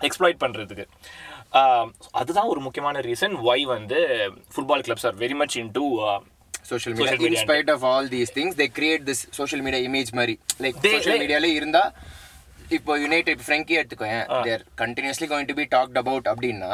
எக்ஸ்ப்ளாய்ட் 0.00 0.40
பண்றதுக்கு. 0.44 0.84
ஆஹ் 1.60 1.88
அதுதான் 2.20 2.50
ஒரு 2.52 2.60
முக்கியமான 2.60 3.00
ரீசன் 3.00 3.36
ஒய் 3.50 3.64
வந்து 3.66 3.98
football 4.54 4.84
clubs 4.86 5.06
are 5.10 5.16
very 5.22 5.36
much 5.42 5.56
into 5.78 5.84
social 6.70 6.94
media 6.94 7.10
Social 7.10 7.20
media 7.20 7.30
in 7.30 7.42
spite 7.44 7.70
of 7.74 7.84
all 7.90 8.08
these 8.14 8.32
things 8.38 8.56
they 8.60 8.66
create 8.78 9.04
this 9.10 9.22
social 9.38 9.62
media 9.66 9.82
image 9.88 10.10
மாதிரி. 10.20 10.34
லைக் 10.64 10.78
சோஷியல் 10.86 11.20
மீடியாலே 11.24 11.50
இருந்தா 11.58 11.82
இப்போ 12.76 12.92
United 13.02 13.42
Frenkie 13.44 13.74
எடுத்துக்கோயேன். 13.80 14.24
They're 14.46 14.62
continuously 14.82 15.26
going 15.32 15.48
to 15.50 15.56
be 15.60 15.66
talked 15.76 15.98
about 16.02 16.28
அப்படின்னா 16.32 16.72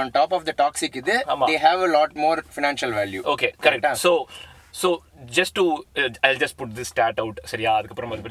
on 0.00 0.12
top 0.18 0.34
of 0.36 0.46
the 0.50 0.54
toxic 0.62 0.98
இது. 1.02 1.16
They 1.50 1.56
have 1.66 1.82
a 1.86 1.90
lot 1.96 2.14
more 2.24 2.42
financial 2.56 2.94
value 3.00 3.22
okay 3.34 3.50
correct 3.66 3.88
so 4.04 4.12
so 4.74 4.88
just 5.36 5.54
to 5.58 5.64
I 6.22 6.30
just 6.42 6.56
put 6.60 6.74
this 6.78 6.90
start 6.92 7.20
out 7.22 7.38
சரியா? 7.50 7.72
அதுக்கப்புறம் 7.78 8.12
அது 8.14 8.22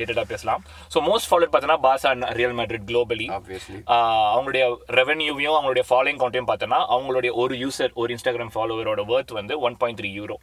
டீட்டெயிலாக 0.00 0.26
பேசலாம். 0.32 0.60
So 0.92 0.98
most 1.08 1.28
followed 1.30 1.52
பார்த்தோன்னா 1.52 1.78
பாசா 1.86 2.10
real 2.40 2.56
Madrid 2.58 2.86
globally 2.90 3.26
அவங்களுடைய 4.34 4.64
ரெவன்யூவையும் 5.00 5.56
அவங்களுடைய 5.56 5.86
ஃபாலோயிங் 5.90 6.20
கவுண்ட்டையும் 6.22 6.50
பார்த்தோன்னா 6.50 6.80
அவங்களுடைய 6.94 7.32
ஒரு 7.42 7.56
யூசர் 7.64 7.94
ஒரு 8.02 8.12
இன்ஸ்டாகிராம் 8.16 8.54
ஃபாலோவரோட 8.56 9.04
ஒர்த் 9.14 9.34
வந்து 9.40 9.56
one 9.68 9.78
point 9.82 10.00
three 10.02 10.12
euro 10.18 10.38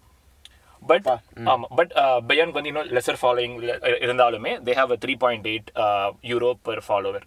but 0.81 1.07
ஆமா 1.51 1.67
பட் 1.77 1.93
பயான் 2.29 2.51
வந்து 2.55 2.69
இன்னும் 2.71 2.91
லெசர் 2.97 3.21
ஃபாலோயிங் 3.21 3.55
இருந்தாலுமே 4.05 4.51
they 4.65 4.75
have 4.79 4.91
three 5.05 5.15
point 5.23 5.47
eight 5.53 5.69
euro 6.31 6.51
per 6.67 6.83
follower 6.87 7.25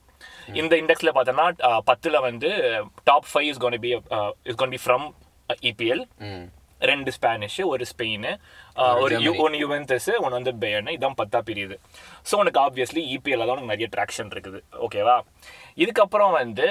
இந்த 0.60 0.74
இண்டெக்ஸ்ல 0.82 1.10
பார்த்தோன்னா 1.16 1.46
பத்துல 1.88 2.20
வந்து 2.28 2.50
top 3.04 3.28
five 3.32 3.48
is 3.52 3.60
gonna 3.64 3.80
be 3.84 3.90
is 4.50 4.60
gonna 4.62 4.74
be 4.76 4.80
from 4.84 5.06
EPL 5.70 6.04
ரெண்டு 6.90 7.10
ஸ்பானிஷ் 7.16 7.58
ஒரு 7.72 7.84
ஸ்பெயின் 7.92 8.28
ஒரு 9.04 9.14
யூ 9.26 9.32
ஒன்று 9.44 9.60
யுவென்டஸ் 9.64 10.10
ஒன்று 10.24 10.36
வந்து 10.38 10.52
பேயன் 10.62 10.92
இதான் 10.96 11.18
பத்தா 11.20 11.40
பிரியுது. 11.48 11.76
ஸோ 12.28 12.34
உனக்கு 12.42 12.60
ஆப்வியஸ்லி 12.66 13.02
இபிஎல் 13.14 13.44
தான் 13.46 13.54
உனக்கு 13.56 13.72
நிறைய 13.74 13.88
ட்ராக்ஷன் 13.96 14.32
இருக்குது. 14.34 14.60
ஓகேவா 14.86 15.16
இதுக்கப்புறம் 15.82 16.32
வந்து 16.40 16.68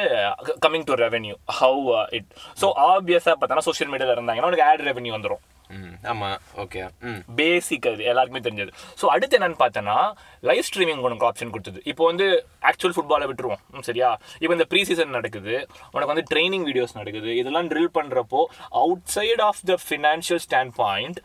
coming 0.65 0.87
to 0.89 0.97
revenue 1.05 1.35
how 1.59 1.83
it 2.19 2.31
so 2.61 2.69
ஆப்வியஸாக 2.91 3.35
பார்த்தோன்னா 3.35 3.67
சோஷியல் 3.69 3.91
மீடியாவில் 3.93 4.17
இருந்தாங்கன்னா 4.17 4.49
உனக்கு 4.51 4.67
ஆட் 4.69 4.87
ரெவென்யூ 4.89 5.13
வந்துடும் 5.17 5.43
ம் 5.69 5.95
ஆமாம் 6.11 6.37
ஓகே 6.63 6.81
ம். 7.09 7.21
பேசிக் 7.35 7.87
அது 7.89 8.03
எல்லாருக்குமே 8.11 8.41
தெரிஞ்சது. 8.45 8.71
ஸோ 8.99 9.05
அடுத்து 9.13 9.37
என்னன்னு 9.37 9.59
பார்த்தோன்னா 9.61 9.97
லைவ் 10.43 10.65
ஸ்ட்ரீமிங் 10.67 11.03
உனக்கு 11.07 11.27
ஆப்ஷன் 11.29 11.53
கொடுத்தது. 11.53 11.79
இப்போ 11.91 12.03
வந்து 12.05 12.27
ஆக்சுவல் 12.69 12.95
ஃபுட்பாலை 12.95 13.27
விட்டுருவோம் 13.29 13.85
சரியா? 13.89 14.09
இப்போ 14.41 14.53
இந்த 14.57 14.67
ப்ரீ 14.71 14.81
சீசன் 14.89 15.17
நடக்குது 15.17 15.55
உனக்கு 15.93 16.11
வந்து 16.13 16.25
ட்ரைனிங் 16.31 16.65
வீடியோஸ் 16.69 16.97
நடக்குது 16.97 17.31
இதெல்லாம் 17.41 17.69
ட்ரில் 17.73 17.95
பண்ணுறப்போ 17.97 18.41
outside 19.15 19.43
of 19.49 19.61
the 19.71 19.77
financial 19.85 20.41
standpoint 20.77 21.19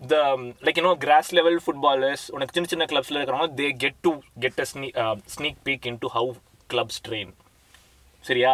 the 0.00 0.16
like 0.66 0.78
you know 0.78 0.94
grass 1.02 1.32
level 1.38 1.60
footballers 1.64 2.24
உனக்கு 2.30 2.54
சின்ன 2.54 2.70
சின்ன 2.72 2.86
கிளப்ஸில் 2.92 3.18
இருக்கிறவங்க 3.18 3.50
they 3.60 3.68
get 3.84 4.00
to 4.02 4.12
get 4.44 4.60
a 4.60 4.68
snee 4.72 4.88
sneak 5.34 5.60
peek 5.64 5.86
into 6.04 6.10
how 6.16 6.32
clubs 6.70 7.00
train 7.08 7.32
சரியா? 8.24 8.52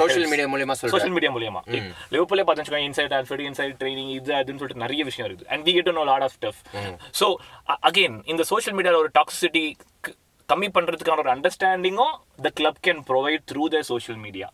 Social 0.00 0.24
media 0.32 0.46
மூலியமா. 0.52 0.74
சோஷியல் 0.94 1.14
மீடியா 1.16 1.32
மூலியமா. 1.36 1.62
லிவர்பூலே 2.14 2.44
பார்த்து 2.48 2.82
இன்சைட் 2.88 3.14
ஆல்ஃபர்ட் 3.18 3.44
இன்சைட் 3.48 3.74
ட்ரைனிங் 3.80 4.12
இது 4.18 4.32
அதுன்னு 4.40 4.62
சொல்லிட்டு 4.62 4.84
நிறைய 4.84 5.04
விஷயம் 5.10 5.28
இருக்குது. 5.28 5.50
And 5.54 5.64
we 5.68 5.74
get 5.78 5.92
no 5.98 6.04
lot 6.12 6.26
of 6.28 6.36
stuff 6.38 6.60
so 7.20 7.28
again 7.88 8.16
இந்த 8.34 8.44
சோஷியல் 8.52 8.78
மீடியாவில் 8.78 9.02
ஒரு 9.04 9.12
டாக்ஸிசிட்டி 9.18 9.64
கம்மி 10.48 10.70
பண்றதுக்கான 10.76 11.22
ஒரு 11.24 11.32
அண்டர்ஸ்டாண்டிங்கும் 11.34 12.14
the 12.46 12.50
club 12.60 12.80
can 12.88 13.02
provide 13.10 13.44
through 13.52 13.64
the 13.74 13.82
social 13.90 14.20
media 14.24 14.48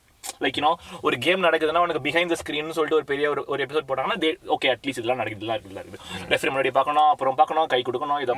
like 0.44 0.56
you know 0.58 0.70
ஒரு 1.06 1.16
கேம் 1.24 1.44
நடக்குதுன்னா 1.46 1.82
உனக்கு 1.84 2.02
பிஹைண்ட் 2.06 2.32
த 2.32 2.36
ஸ்க்ரீன் 2.40 2.74
சொல்லிட்டு 2.76 2.98
ஒரு 2.98 3.06
பெரிய 3.10 3.26
ஒரு 3.32 3.42
ஒரு 3.52 3.60
எபிசோட் 3.66 3.86
போட்டாங்கன்னா 3.88 4.18
தே 4.22 4.30
ஓகே 4.54 4.70
அட்லீஸ்ட் 4.72 5.00
இதெல்லாம் 5.00 5.20
நடக்குது 5.20 5.40
இதெல்லாம் 5.40 5.58
இருக்குது 5.58 5.82
இருக்குது. 5.82 6.00
ரெஃபரி 6.32 6.50
முன்னாடி 6.52 6.72
பார்க்கணும் 6.78 7.10
அப்புறம் 7.12 7.36
பார்க்கணும் 7.40 7.68
கை 7.74 7.80
கொடுக்கணும் 7.88 8.20
இதை. 8.24 8.34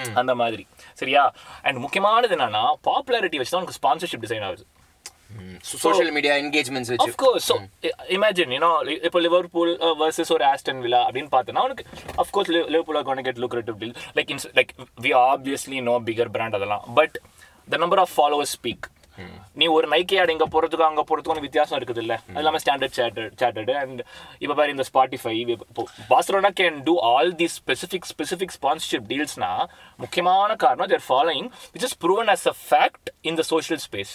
ம். 0.00 0.16
அந்த 0.20 0.34
மாதிரி. 0.40 0.64
சரியா? 1.02 1.22
அண்ட் 1.66 1.78
முக்கியமானது 1.84 2.36
என்னன்னா 2.36 2.64
பாப்புலாரிட்டி 2.88 3.40
வச்சு 3.40 3.54
தான் 3.54 3.62
உனக்கு 3.62 3.78
ஸ்பான்சர்ஷிப் 3.80 4.24
டிசைன் 4.26 4.46
ஆகுது. 4.48 4.64
சோஷியல் 5.82 6.10
மீடியா 6.10 6.34
என்கேஜ்மெண்ட்ஸ் 6.34 6.90
வச்சு 6.92 7.06
of 7.06 7.16
course 7.16 7.44
so 7.44 7.54
i- 7.84 7.94
imagine 8.10 8.50
you 8.50 8.60
know 8.60 8.74
li- 8.82 9.00
இப்போ 9.02 9.20
லிவர்பூல் 9.20 9.72
வர்சஸ் 10.02 10.32
ஒரு 10.32 10.44
ஆஸ்டன் 10.44 10.80
வில்லா 10.80 11.00
அப்படின்னு 11.06 11.32
பார்த்தோன்னா 11.32 11.62
உனக்கு 11.62 11.84
of 12.16 12.30
course 12.30 12.48
Liv- 12.48 12.68
liverpool 12.68 12.96
are 12.96 13.02
going 13.02 13.16
to 13.16 13.26
get 13.30 13.38
lucrative 13.38 13.78
deal 13.78 13.92
like 14.14 14.30
in 14.30 14.40
like 14.54 14.70
we 14.98 15.12
obviously 15.24 15.80
know 15.80 15.96
bigger 16.00 16.28
brand 16.28 16.54
அதெல்லாம் 16.54 16.84
but 16.94 17.12
the 17.68 17.78
number 17.78 17.98
of 17.98 18.10
followers 18.10 18.50
speak 18.50 18.80
நீ 19.60 19.66
ஒரு 19.76 19.86
Nike 19.92 20.18
ஆடு 20.22 20.34
இங்கே 20.34 20.48
போகிறதுக்கும் 20.52 20.88
அங்கே 20.88 21.04
போகிறதுக்கும் 21.08 21.46
வித்தியாசம் 21.46 21.78
இருக்குது 21.78 22.02
இல்லை 22.04 22.16
அது 22.26 22.38
இல்லாமல் 22.40 22.62
ஸ்டாண்டர்ட் 22.64 22.96
சார்ட்டட் 22.98 23.34
சார்ட்டட் 23.42 23.72
அண்ட் 23.82 24.00
இப்போ 24.42 24.54
பாரு 24.54 24.74
இந்த 24.76 24.86
Spotify 24.90 25.34
Barcelona 26.10 26.52
can 26.60 26.78
do 26.88 26.94
all 27.10 27.32
the 27.42 27.48
specific 27.56 28.08
specific 28.12 28.54
sponsorship 28.58 29.08
டீல்ஸ்னா 29.12 29.50
முக்கியமான 29.98 30.56
காரணம் 30.64 30.90
their 30.94 31.06
following 31.08 31.48
which 31.74 31.86
is 31.90 31.98
proven 31.98 32.32
as 32.34 32.46
a 32.46 32.56
fact 32.62 33.10
in 33.22 33.38
the 33.40 33.44
social 33.52 33.82
space 33.86 34.14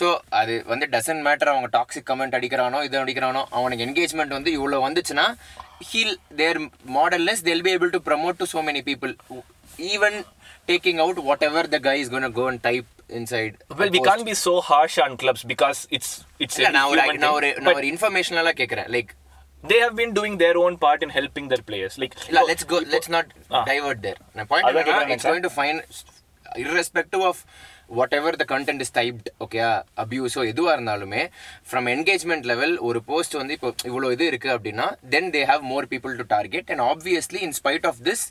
so 0.00 0.08
அது 0.40 0.56
வந்து 0.66 0.88
டசன்ட் 0.96 1.24
மேட்டர் 1.28 1.52
அவங்க 1.52 1.70
டாக்ஸிக் 1.78 2.08
கமெண்ட் 2.10 2.38
அடிக்கிறானோ 2.40 2.80
இது 2.84 3.02
அடிக்கிறானோ 3.02 3.44
அவனுக்கு 3.50 3.86
என்கேஜ்மெண்ட் 3.88 4.36
வந்து 4.38 4.52
இவ்வளோ 4.58 4.80
வந்துச்சுன்னா 4.86 5.26
heal 5.90 6.16
their 6.36 6.58
models 6.96 7.42
they'll 7.42 7.64
be 7.68 7.72
able 7.72 7.90
to 7.90 8.00
promote 8.08 8.38
to 8.40 8.46
so 8.52 8.60
many 8.62 8.82
people 8.88 9.12
even 9.92 10.18
taking 10.68 11.00
out 11.04 11.20
whatever 11.22 11.62
the 11.68 11.78
guy 11.80 11.96
is 12.02 12.08
going 12.08 12.26
gonna 12.32 12.58
go 12.58 12.62
type 12.62 12.88
we 13.94 14.00
can't 14.00 14.24
be 14.24 14.34
so 14.34 14.54
harsh 14.60 14.96
on 14.98 15.16
clubs 15.16 15.42
because 15.44 15.80
it's 15.90 16.10
it's 16.40 16.56
இல்ல 16.58 16.68
a 16.68 16.74
நான் 16.76 16.88
ஒரு 16.92 17.02
நான். 17.18 17.34
ஒரு 17.38 17.50
நான் 17.60 17.74
ஒரு 17.74 17.88
இன்ஃபர்மேஷனலாக 17.92 18.56
கேட்குறேன் 18.60 18.88
like 18.96 19.10
they 19.64 19.78
have 19.78 19.94
been 19.94 20.12
doing 20.12 20.34
their 20.38 20.56
own 20.58 20.74
part 20.76 21.00
in 21.02 21.10
helping 21.10 21.46
their 21.48 21.62
players. 21.62 21.94
Like 22.02 22.14
இல்ல 22.28 22.40
let's 22.48 22.66
go 22.66 22.78
let's 22.94 23.12
not 23.16 23.30
divert 23.70 24.00
there 24.00 24.18
நான் 24.34 24.48
பாயிண்ட் 24.52 24.70
கேக்குறேன் 24.78 25.12
it's 25.16 25.26
going 25.26 25.46
to 25.48 25.52
fine 25.58 25.78
irrespective 26.62 27.22
of 27.22 27.40
whatever 28.18 28.36
the 28.36 28.44
content 28.52 28.82
is 28.84 28.92
typed 28.92 29.28
okay 29.44 29.60
அபியூஸோ 29.98 30.42
எதுவாக 30.50 30.74
இருந்தாலுமே 30.76 31.22
from 31.68 31.88
engagement 31.92 32.46
level 32.52 32.74
ஒரு 32.88 33.00
post 33.08 33.36
வந்து 33.40 33.56
இப்போ 33.58 33.70
இவ்வளோ 33.90 34.10
இது 34.12 34.26
இருக்கு 34.26 34.50
அப்படின்னா 34.54 34.86
then 35.14 35.30
they 35.34 35.42
have 35.50 35.64
more 35.72 35.88
people 35.92 36.14
to 36.20 36.26
target 36.28 36.70
and 36.72 36.84
obviously 36.86 37.42
in 37.48 37.56
spite 37.60 37.86
of 37.90 38.00
this 38.08 38.24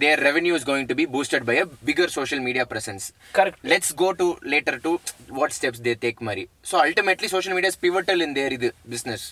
their 0.00 0.22
revenue 0.28 0.54
is 0.54 0.68
going 0.70 0.88
to 0.88 0.96
be 1.00 1.06
boosted 1.14 1.46
by 1.50 1.56
a 1.58 1.66
bigger 1.84 2.14
social 2.16 2.44
media 2.48 2.66
presence 2.72 3.06
correct. 3.34 3.58
Let's 3.72 3.94
go 3.96 4.10
to 4.20 4.28
later 4.52 4.80
to 4.86 4.92
what 5.32 5.56
steps 5.58 5.82
they 5.82 5.94
take 6.04 6.22
மாதிரி 6.28 6.44
so 6.72 6.78
ultimately 6.84 7.30
social 7.34 7.56
media 7.58 7.72
is 7.74 7.82
pivotal 7.84 8.22
in 8.26 8.36
their 8.38 8.54
இது 8.58 8.70
business 8.90 9.26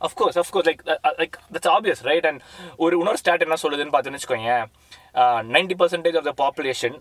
Of 0.00 0.12
course, 0.14 0.36
of 0.36 0.50
course, 0.50 0.66
like 0.66 0.82
uh, 0.86 0.94
uh, 1.04 1.14
like 1.18 1.34
that's 1.54 1.68
obvious, 1.76 1.98
right? 2.10 2.24
And 2.24 2.38
ஒரு 2.84 2.94
இன்னொரு 2.98 3.18
stat 3.22 3.44
என்ன 3.46 3.58
சொல்லுதுன்னு 3.62 3.92
பார்த்துன்னு 3.94 4.18
வச்சுக்கோங்க 4.18 4.52
ninety 5.54 5.74
percentage 5.80 6.16
of 6.20 6.26
the 6.28 6.32
population 6.42 6.96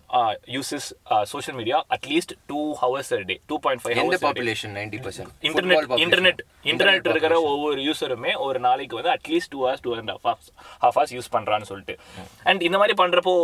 uses 0.56 0.88
social 1.24 1.58
media 1.58 1.78
at least 1.96 2.34
two 2.48 2.62
hours 2.82 3.12
day 3.32 3.38
two 3.46 3.58
point 3.60 3.84
five 3.84 3.98
hours 4.00 4.24
population 4.28 4.74
ninety 4.80 5.00
percent 5.06 5.32
internet 5.50 5.94
internet 6.06 6.42
internet 6.72 7.10
இருக்கிற 7.14 7.38
ஒவ்வொரு 7.52 7.82
யூசருமே 7.82 8.34
ஒரு 8.48 8.60
நாளைக்கு 8.60 8.98
வந்து 9.02 9.14
at least 9.18 9.52
two 9.56 9.62
hours 9.66 9.86
two 9.88 9.94
and 9.96 10.14
half 10.16 10.50
half 10.84 10.98
hours 10.98 11.14
use 11.18 11.32
பண்றான்னு 11.38 11.70
சொல்லிட்டு. 11.72 11.96
And 12.44 12.62
இந்த 12.70 12.78
மாதிரி 12.78 12.98
பண்றப்போ 13.04 13.36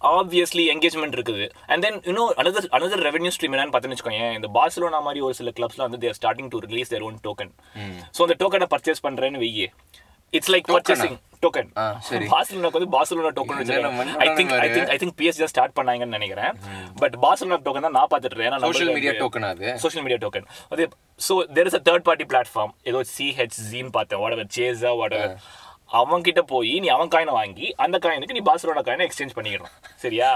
ஆப்வியஸ்லி 0.00 0.64
என்கேஜ்மெண்ட் 0.72 1.16
இருக்குது. 1.18 1.44
அண்ட் 1.72 1.82
தென் 1.86 2.00
இன்னும் 2.10 2.32
அனதர் 2.42 2.68
அனதர் 2.78 3.04
ரெவன்யூ 3.08 3.32
ஸ்ட்ரீம் 3.36 3.54
என்னன்னு 3.56 3.74
பார்த்துன்னு 3.74 3.96
வச்சுக்கோங்க 3.96 4.32
இந்த 4.38 4.50
பார்சலோனா 4.58 5.00
மாதிரி 5.06 5.22
ஒரு 5.28 5.36
சில 5.40 5.52
கிளப்ஸ்லாம் 5.58 5.88
வந்து 5.88 6.02
they're 6.06 6.18
starting 6.20 6.50
to 6.54 6.64
release 6.72 6.92
their 6.94 7.06
own 7.10 7.22
token 7.28 7.54
so 8.18 8.22
அந்த 8.26 8.36
டோக்கனை 8.42 8.68
பர்ச்சேஸ் 8.74 9.06
பண்றேன்னு 9.06 9.40
வெய்யே 9.44 9.68
இட்ஸ் 10.32 10.52
லைக் 10.52 10.68
பர்ச்சேசிங் 10.74 11.16
டோக்கன். 11.44 11.68
பார்சலோனாக்கு 12.32 12.78
வந்து 12.78 12.92
பார்சலோனா 12.94 13.30
டோக்கன் 13.38 13.58
வச்சிருக்காங்க 13.60 14.04
I 14.24 14.28
think 14.38 14.52
I 14.64 14.68
think 14.74 14.90
I 14.94 14.96
think 15.00 15.16
PSG 15.18 15.48
start 15.52 15.74
பண்ணாங்கன்னு 15.78 16.16
நினைக்கிறேன். 16.18 16.52
பட் 17.02 17.16
பார்சலோனா 17.24 17.58
டோக்கன் 17.66 17.86
தான் 17.86 17.96
நான் 17.98 18.10
பார்த்துட்டு 18.12 18.46
ஏன்னா 18.48 18.60
சோஷியல் 18.64 18.92
மீடியா 18.96 19.12
டோக்கன் 19.20 19.46
அது 19.50 19.66
சோஷியல் 19.84 20.04
மீடியா 20.06 20.20
டோக்கன் 20.24 20.46
அது 20.74 20.86
so 21.26 21.36
there 21.58 21.68
is 21.70 21.78
a 21.80 21.82
third 21.88 22.06
party 22.08 22.26
platform 22.32 22.72
ஏதோ 22.90 23.02
சிஹெச்ஜின்னு 23.16 23.92
பார்த்தேன். 23.98 24.20
வாட் 24.22 24.54
சேஸா 24.58 24.92
வாட் 25.02 25.16
அவன் 25.18 25.36
கிட்ட 26.26 26.40
போய் 26.50 26.72
நீ 26.82 26.88
அவன் 26.94 27.10
காயினை 27.12 27.32
வாங்கி 27.38 27.66
அந்த 27.84 27.96
காயினுக்கு 28.04 28.36
நீ 28.36 28.42
பாஸ்லோட 28.48 28.80
காயினை 28.86 29.04
எக்ஸ்சேஞ்ச் 29.06 29.34
பண்ணிக்கணும் 29.36 29.72
சரியா? 30.04 30.28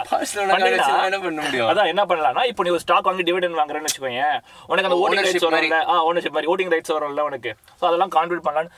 அதான் 1.71 1.91
என்ன 1.93 2.03
பண்ணலாம்னா 2.11 2.43
இப்போ 2.51 2.63
நீ 2.67 2.71
ஒரு 2.75 2.83
ஸ்டாக் 2.85 3.09
வாங்கி 3.09 3.25
டிவிடன் 3.29 3.59
வாங்குறேன்னு 3.61 3.89
வச்சுக்கோங்க 3.89 4.23
உனக்கு 4.71 4.89
அந்த 4.89 4.99
ஓட்டிங் 5.03 5.19
ரைட்ஸ். 5.21 5.35
வரும்ல. 5.49 5.81
ஆ 5.93 6.05
ஓனர்ஷிப் 6.09 6.37
மாதிரி 6.37 6.51
ஓட்டிங் 6.53 6.73
ரைட்ஸ் 6.75 6.95
வரும்ல 6.97 7.25
உனக்கு. 7.31 7.51
ஸோ 7.81 7.85
அதெல்லாம் 7.89 8.13
கான்ட்ரிபியூட் 8.17 8.47
பண்ணலான்னு 8.47 8.71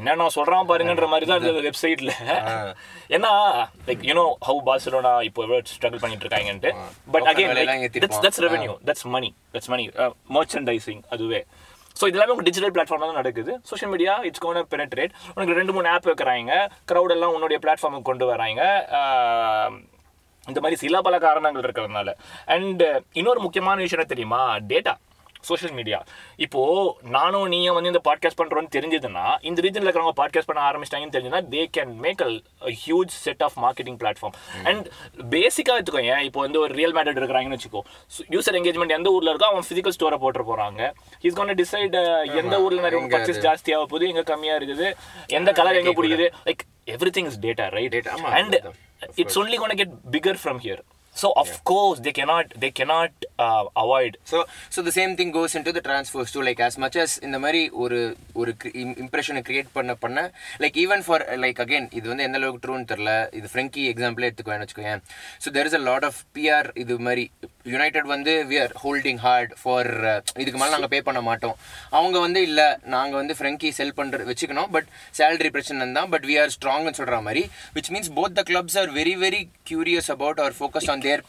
என்ன 0.00 0.16
நான் 0.22 0.34
சொல்றான் 0.36 0.68
பாருங்கன்ற 0.70 1.08
மாதிரி 1.14 1.28
தான் 1.30 1.40
இந்த 1.42 1.64
வெப்சைட்ல 1.68 2.12
ஏன்னா 3.16 3.32
லைக் 3.88 4.04
யூனோ 4.10 4.26
ஹவு 4.48 4.62
பார்சலோனா 4.68 5.14
இப்போ 5.30 5.42
எவ்வளோ 5.46 5.60
ஸ்ட்ரகிள் 5.74 6.02
பண்ணிட்டு 6.04 6.26
இருக்காங்கன்ட்டு. 6.26 6.72
But 7.14 7.28
again. 7.32 7.52
That's 8.26 8.42
revenue 8.46 8.74
that's 8.90 9.06
money 9.16 9.30
that's 9.54 9.72
money 9.74 9.86
merchandising 10.38 11.02
அதுவே. 11.16 11.42
ஸோ 11.98 12.04
இது 12.10 12.16
எல்லாமே 12.18 12.46
டிஜிட்டல் 12.48 12.74
பிளாட்ஃபார்ம் 12.76 13.04
தான் 13.06 13.20
நடக்குது. 13.20 13.52
Social 13.70 13.92
media 13.94 14.12
it's 14.28 14.44
gonna 14.44 14.60
penetrate 14.74 15.14
உனக்கு 15.34 15.58
ரெண்டு 15.60 15.74
மூணு 15.76 15.88
ஆப் 15.94 16.08
வைக்கிறாங்க. 16.10 16.52
க்ரௌட் 16.90 17.14
எல்லாம் 17.16 17.34
உன்னுடைய 17.36 17.58
பிளாட்ஃபார்முக்கு 17.64 18.10
கொண்டு 18.10 18.26
வராங்க. 18.32 18.62
இந்த 20.50 20.60
மாதிரி 20.62 20.76
சில 20.84 21.00
பல 21.06 21.16
காரணங்கள் 21.26 21.64
இருக்கிறதுனால. 21.64 22.10
அண்ட் 22.54 22.84
இன்னொரு 23.20 23.40
முக்கியமான 23.46 23.76
விஷயம் 23.84 24.00
என்ன 24.00 24.12
தெரியுமா? 24.12 24.42
டேட்டா 24.70 24.94
சோஷியல் 25.42 25.74
மீடியா 25.74 26.04
இப்போ 26.36 26.62
நானும் 27.02 27.48
நீயும் 27.48 27.74
வந்து 27.74 27.90
இந்த 27.92 28.02
பாட்காஸ்ட் 28.08 28.40
பண்றோம்னு 28.40 28.70
தெரிஞ்சதுன்னா 28.76 29.36
இந்த 29.40 29.62
ரீஜன்ல 29.62 29.86
இருக்கிறவங்க 29.86 30.16
பாட்காஸ்ட் 30.20 30.48
பண்ண 30.50 30.60
ஆரம்பிச்சிட்டாங்கன்னு 30.70 31.14
தெரிஞ்சதுன்னா 31.16 31.42
they 31.54 31.62
can 31.76 31.94
make 31.94 32.22
a 32.22 32.30
huge 32.86 33.08
set 33.08 33.42
of 33.42 33.56
marketing 33.64 33.98
platform 34.02 34.36
and 34.64 34.86
பேசிக்கா 35.30 35.74
வச்சுக்கோங்க 35.78 36.18
இப்போ 36.20 36.40
வந்து 36.40 36.60
ஒரு 36.60 36.74
ரியல் 36.74 36.94
மேட்டர் 36.94 37.20
இருக்கிறாங்கன்னு 37.20 37.58
வச்சுக்கோ. 37.58 37.82
யூசர் 38.30 38.58
எங்கேஜ்மெண்ட் 38.60 38.96
எந்த 38.98 39.10
ஊர்ல 39.10 39.32
இருக்கோ 39.32 39.48
அவன் 39.50 39.66
பிசிக்கல் 39.70 39.96
ஸ்டோரை 39.98 40.18
போட்டு 40.18 40.56
போறாங்க. 40.56 40.92
இஸ் 41.20 41.34
கோன் 41.34 41.54
டிசைட் 41.62 41.96
எந்த 42.34 42.62
ஊர்ல 42.62 42.80
நிறைய 42.80 43.06
பர்ச்சேஸ் 43.06 43.42
ஜாஸ்தியாக 43.48 43.84
போகுது 43.84 44.08
எங்க 44.08 44.22
கம்மியா 44.22 44.56
இருக்குது 44.56 44.94
எந்த 45.26 45.52
கலர் 45.52 45.80
எங்க 45.82 46.02
பிடிக்குது. 46.02 46.28
Like 46.46 46.64
everything 47.18 47.26
is 47.26 47.40
data 47.40 47.68
right 47.68 48.08
and 48.38 48.56
only 49.36 49.56
going 49.56 49.70
to 49.70 49.84
get 49.84 49.92
bigger 50.14 50.34
from 50.34 50.58
here. 50.58 50.80
So 51.14 51.28
of 51.42 51.50
course 51.70 51.98
they 52.06 52.14
cannot 52.20 52.48
they 52.64 52.72
cannot 52.80 53.12
avoid 53.82 54.16
so 54.30 54.38
so 54.74 54.80
the 54.86 54.90
same 54.96 55.12
thing 55.18 55.32
goes 55.36 55.54
into 55.66 55.72
the 55.76 55.80
transfers 55.86 56.32
too 56.34 56.40
like 56.48 56.60
as 56.66 56.74
much 56.82 56.96
as 57.04 57.12
இந்த 57.26 57.38
மாதிரி 57.44 57.60
ஒரு 57.82 57.98
ஒரு 58.40 58.50
இம்ப்ரெஷனை 59.04 59.40
create 59.48 59.70
பண்ண 59.76 59.92
பண்ண 60.04 60.18
like 60.62 60.76
even 60.84 61.02
for 61.06 61.24
like 61.44 61.60
again 61.64 61.88
இது 61.98 62.06
வந்து 62.12 62.26
எந்த 62.28 62.38
அளவுக்கு 62.40 62.62
ட்ரூன்னு 62.64 62.88
தெரில 62.92 63.12
இது 63.38 63.48
ஃப்ரெங்கி 63.52 63.84
எக்ஸாம்பிளே 63.92 64.28
எடுத்துக்கோன்னு 64.28 64.66
வச்சுக்கோயேன். 64.66 65.02
So 65.44 65.50
there 65.56 65.68
is 65.70 65.78
a 65.80 65.82
lot 65.88 66.06
of 66.10 66.20
PR 66.38 66.68
இது 66.82 66.96
மாதிரி 67.06 67.24
யுனைடெட் 67.72 68.08
வந்து 68.14 68.32
we 68.50 68.56
are 68.64 68.74
holding 68.84 69.20
hard 69.26 69.52
for 69.62 69.90
இதுக்கு 70.42 70.58
மேலே 70.62 70.72
நாங்கள் 70.74 70.92
பே 70.94 71.00
பண்ண 71.08 71.22
மாட்டோம். 71.30 71.56
அவங்க 71.98 72.16
வந்து 72.26 72.42
இல்லை 72.48 72.68
நாங்கள் 72.96 73.20
வந்து 73.22 73.36
ஃப்ரெங்கி 73.40 73.70
செல் 73.80 73.94
பண்ணுற 74.00 74.22
வச்சுக்கணும். 74.30 74.70
பட் 74.76 74.88
சேலரி 75.20 75.52
பிரச்சனை 75.56 75.90
தான். 75.98 76.10
பட் 76.14 76.26
வி 76.30 76.36
ஆர் 76.44 76.54
ஸ்ட்ராங்னு 76.56 76.96
சொல்கிற 77.00 77.20
மாதிரி 77.28 77.44
which 77.78 77.92
means 77.96 78.12
both 78.20 78.38
the 78.40 78.44
clubs 78.52 78.78
are 78.82 78.92
very 79.00 79.16
very 79.26 79.42
curious 79.70 80.10
about 80.16 80.42
our 80.44 80.56
focus 80.60 80.90
on 80.94 81.01
their 81.02 81.24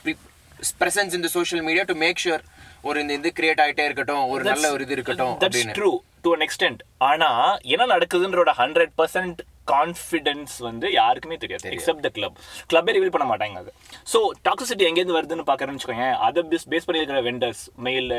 presence 0.79 1.13
in 1.13 1.21
the 1.21 1.29
social 1.29 1.59
media 1.61 1.83
to 1.85 1.95
make 2.05 2.19
sure 2.25 2.41
ஒரு 2.87 2.97
இந்த 3.01 3.13
இது 3.13 3.29
கிரியேட் 3.37 3.61
ஆயிட்டே 3.63 3.83
இருக்கட்டும் 3.85 4.23
ஒரு 4.33 4.43
நல்ல 4.43 4.69
ஒரு 4.75 4.83
இது 4.85 4.93
இருக்கட்டும் 4.95 5.35
ட்ரூ 5.77 5.91
டு 6.25 6.31
அன் 6.35 6.43
எக்ஸ்டென்ட் 6.47 6.81
ஆனா 7.09 7.29
என்ன 7.73 7.85
நடக்குதுன்றோட 7.93 8.51
ஹண்ட்ரட் 8.61 8.93
பர்சன்ட் 9.01 9.39
கான்ஃபிடன்ஸ் 9.67 10.55
வந்து 10.67 10.87
யாருக்குமே 10.99 11.37
தெரியாது 11.43 11.73
எக்ஸப்ட் 11.75 12.05
த 12.07 12.11
கிளப் 12.17 12.37
கிளப்பே 12.71 12.95
ரிவீல் 12.97 13.13
பண்ண 13.15 13.27
மாட்டாங்க 13.31 13.63
அது 13.63 13.73
ஸோ 14.13 14.21
டாக்ஸிசிட்டி 14.47 14.85
எங்கேருந்து 14.89 15.17
வருதுன்னு 15.17 15.47
பார்க்கறேன்னு 15.49 15.77
வச்சுக்கோங்க 15.77 16.07
அதை 16.27 16.43
பேஸ் 16.51 16.67
பேஸ் 16.73 16.87
பண்ணி 16.87 17.01
இருக்கிற 17.01 17.21
vendors 17.29 17.63
Mail 17.87 18.09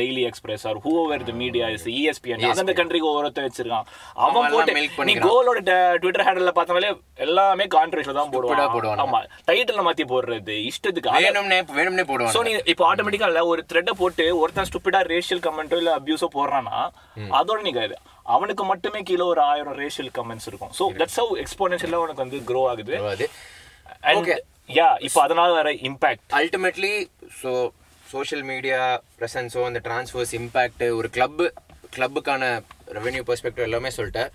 Daily 0.00 0.24
Express 0.30 0.66
or 0.70 0.80
who 0.84 0.92
over 1.02 1.26
the 1.30 1.34
media 1.42 1.68
is 1.76 1.88
ESPN 1.96 2.44
அந்த 2.64 2.74
கண்ட்ரிக்கு 2.80 3.10
ஒவ்வொருத்த 3.12 3.44
வச்சிருக்கான். 3.46 3.86
அவன் 4.26 4.50
போட்டு 4.54 4.74
நீ. 5.10 5.14
கோலோட 5.26 5.60
ட்விட்டர் 6.02 6.26
ஹேண்டில் 6.28 6.56
பார்த்தாலே 6.58 6.90
எல்லாமே 7.26 7.66
கான்ட்ரவர்ஷியல் 7.76 8.18
தான் 8.20 8.32
போடுவான். 8.34 8.72
போடுவானுங்க. 8.76 9.04
ஆமா 9.06 9.20
டைட்டில் 9.50 9.86
மாத்தி 9.88 10.06
போடுறது 10.12 10.56
இஷ்டத்துக்கு. 10.70 11.12
வேணும்னே 11.26 11.60
வேணும்னே 11.78 12.04
சோ 12.04 12.10
போடுவாங்க 12.12 12.44
நீ 12.48 12.54
இப்போ 12.74 12.84
ஆட்டோமேட்டிக்கா 12.90 13.30
இல்ல 13.32 13.42
ஒரு 13.52 13.62
த்ரெட்டை 13.72 13.94
போட்டு 14.02 14.26
ஒருத்தன் 14.42 14.68
ஸ்டூபிடா 14.70 15.02
ரேஷியல் 15.14 15.44
கமெண்ட்டோ 15.46 15.80
இல்ல 15.82 15.92
அபியூஸோ 16.00 16.28
போடுறான்னா 16.38 16.78
அதோட 17.40 17.58
நீங்க 17.68 17.82
அவனுக்கு 18.34 18.64
மட்டுமே 18.70 19.00
கீழே 19.08 19.24
ஒரு 19.32 19.40
ஆயிரம் 19.50 19.76
ரேஷியல் 19.82 20.10
கமெண்ட்ஸ் 20.18 20.48
இருக்கும். 20.50 20.72
சோ 20.78 20.84
தட்ஸ் 21.00 21.18
ஹவ் 21.22 21.32
எக்ஸ்போனன்ஷியலா 21.42 22.00
உனக்கு 22.04 22.24
வந்து 22.24 22.40
க்ரோ 22.50 22.62
ஆகுது. 22.72 22.94
அண்ட் 24.10 24.30
யா 24.78 24.88
இப்போ 25.06 25.20
அதனால 25.26 25.50
வர 25.60 25.70
impact 25.90 26.34
ultimately 26.40 26.94
so 27.40 27.52
social 28.14 28.44
media 28.50 28.80
ப்ரெசன்ஸோ 29.20 29.62
அந்த 29.68 29.80
ட்ரான்ஸ்ஃபர்ஸ் 29.86 30.34
இம்பேக்ட் 30.40 30.84
ஒரு 30.98 31.10
கிளப் 31.16 31.40
கிளப்புக்கான 31.96 32.44
ரெவென்யூ 32.98 33.22
பெர்ஸ்பெக்டிவ் 33.28 33.66
எல்லாமே 33.68 33.90
சொல்லிட்டேன். 33.96 34.30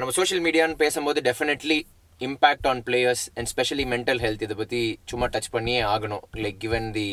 நம்ம 0.00 0.12
சோஷியல் 0.18 0.42
மீடியான்னு 0.46 0.76
பேசும்போது 0.84 1.20
definitely 1.28 1.78
impact 2.20 2.66
on 2.70 2.80
players 2.88 3.24
and 3.38 3.48
specially 3.52 3.84
mental 3.94 4.20
health 4.24 4.44
இதை 4.46 4.56
பற்றி 4.60 4.80
சும்மா 5.10 5.26
டச் 5.34 5.50
பண்ணியே 5.56 5.80
ஆகணும். 5.94 6.22
Like 6.44 6.58
given 6.64 6.88
the 6.98 7.08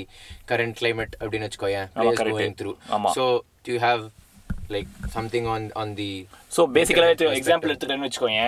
current 0.52 0.78
climate 0.82 1.13
அப்படின்னு 1.21 1.47
வச்சுக்கோயேன் 1.47 1.88
players 1.95 2.19
correct. 2.21 2.38
Going 2.38 2.56
through. 2.62 2.71
So 3.17 3.26
you 3.71 3.78
have 3.88 4.04
like 4.76 4.92
something 5.16 5.48
on 5.54 5.68
on 5.84 5.94
the 6.02 6.12
so 6.58 6.63
பேசிக்கலாக 6.78 7.30
எக்ஸாம்பிள் 7.39 7.72
எடுத்துக்கிட்டேன்னு 7.72 8.10
வச்சுக்கோங்க 8.10 8.44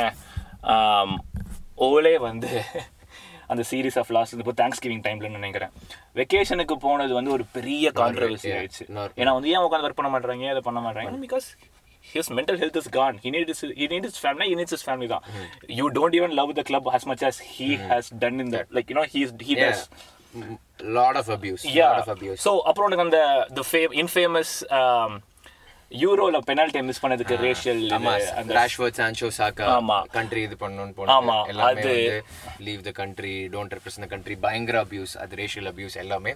ஓலே 1.88 2.16
வந்து 2.30 2.52
அந்த 3.54 3.64
சீரீஸ் 3.70 3.98
ஆஃப் 4.02 4.12
லாஸ்ட் 4.16 4.40
இப்போ 4.44 4.54
தேங்க்ஸ் 4.62 4.82
கிவிங் 4.84 5.04
டைம்ல 5.08 5.30
நினைக்கிறேன். 5.38 5.72
வெக்கேஷனுக்கு 6.20 6.76
போனது 6.86 7.14
வந்து 7.18 7.32
ஒரு 7.36 7.44
பெரிய 7.58 7.92
கான்ட்ரவர்சி 8.00 8.52
ஆயிடுச்சு. 8.58 8.86
ஏன்னா 9.22 9.34
வந்து 9.38 9.52
ஏன் 9.54 9.66
உட்காந்து 9.66 9.88
ஒர்க் 9.88 10.00
பண்ண 10.00 10.12
மாட்டாங்க 10.14 10.48
அதை 10.54 10.64
பண்ண 10.70 10.82
மாட்டாங்க 10.86 11.24
because 11.28 11.48
his 12.14 12.28
mental 12.38 12.58
health 12.62 12.76
is 12.80 12.88
gone. 12.96 13.16
He 13.24 13.30
needs 13.34 13.62
he 13.80 13.86
needs 13.94 14.08
his 14.10 14.20
family 14.26 14.48
he 14.50 14.56
needs 14.60 14.74
his 14.76 14.84
family 14.90 15.08
தான். 15.14 15.24
You 15.80 15.88
don't 15.98 16.16
even 16.20 16.34
love 16.40 16.52
the 16.60 16.66
club 16.70 16.90
as 16.98 17.06
much 17.12 17.24
as 17.30 17.38
he 17.54 17.70
has 17.92 18.08
done 18.24 18.38
in 18.44 18.50
that 18.56 18.68
like 18.78 18.90
you 18.92 18.98
know 19.00 19.08
he's 19.16 19.32
he 19.50 19.56
does. 19.64 19.82
Lot 20.96 21.18
of 21.20 21.30
abuse 21.36 21.62
lot 21.78 22.00
of 22.02 22.10
abuse 22.14 22.42
so 22.46 22.52
அப்புறம் 22.70 22.88
உனக்கு 22.88 23.06
அந்த 23.06 23.20
the 23.60 23.66
fame 23.72 23.92
infamous 24.04 24.50
um, 24.80 25.12
யூரோல 25.92 26.38
penalty 26.48 26.80
miss 26.82 27.02
பண்ணதுக்கு 27.02 27.36
racial 27.42 27.82
ஆமா 27.96 28.14
அந்த 28.40 28.54
ராஷ்வர்ட் 28.58 28.98
Sancho 29.00 29.28
Saka 29.38 29.66
ஆமா. 29.74 29.98
Country 30.16 30.42
இது 30.42 30.56
பண்ணனும்னு 30.62 31.12
ஆமா, 31.14 31.36
போனாங்க 31.38 31.52
எல்லாமே 31.52 31.94
leave 32.66 32.82
the 32.88 32.92
country 32.92 33.34
don't 33.54 33.74
represent 33.76 34.06
the 34.06 34.12
country 34.14 34.36
பயங்கர 34.46 34.78
அபியூஸ் 34.86 35.14
அது 35.24 35.40
ரேஷியல் 35.42 35.70
அபியூஸ் 35.72 35.98
எல்லாமே. 36.04 36.32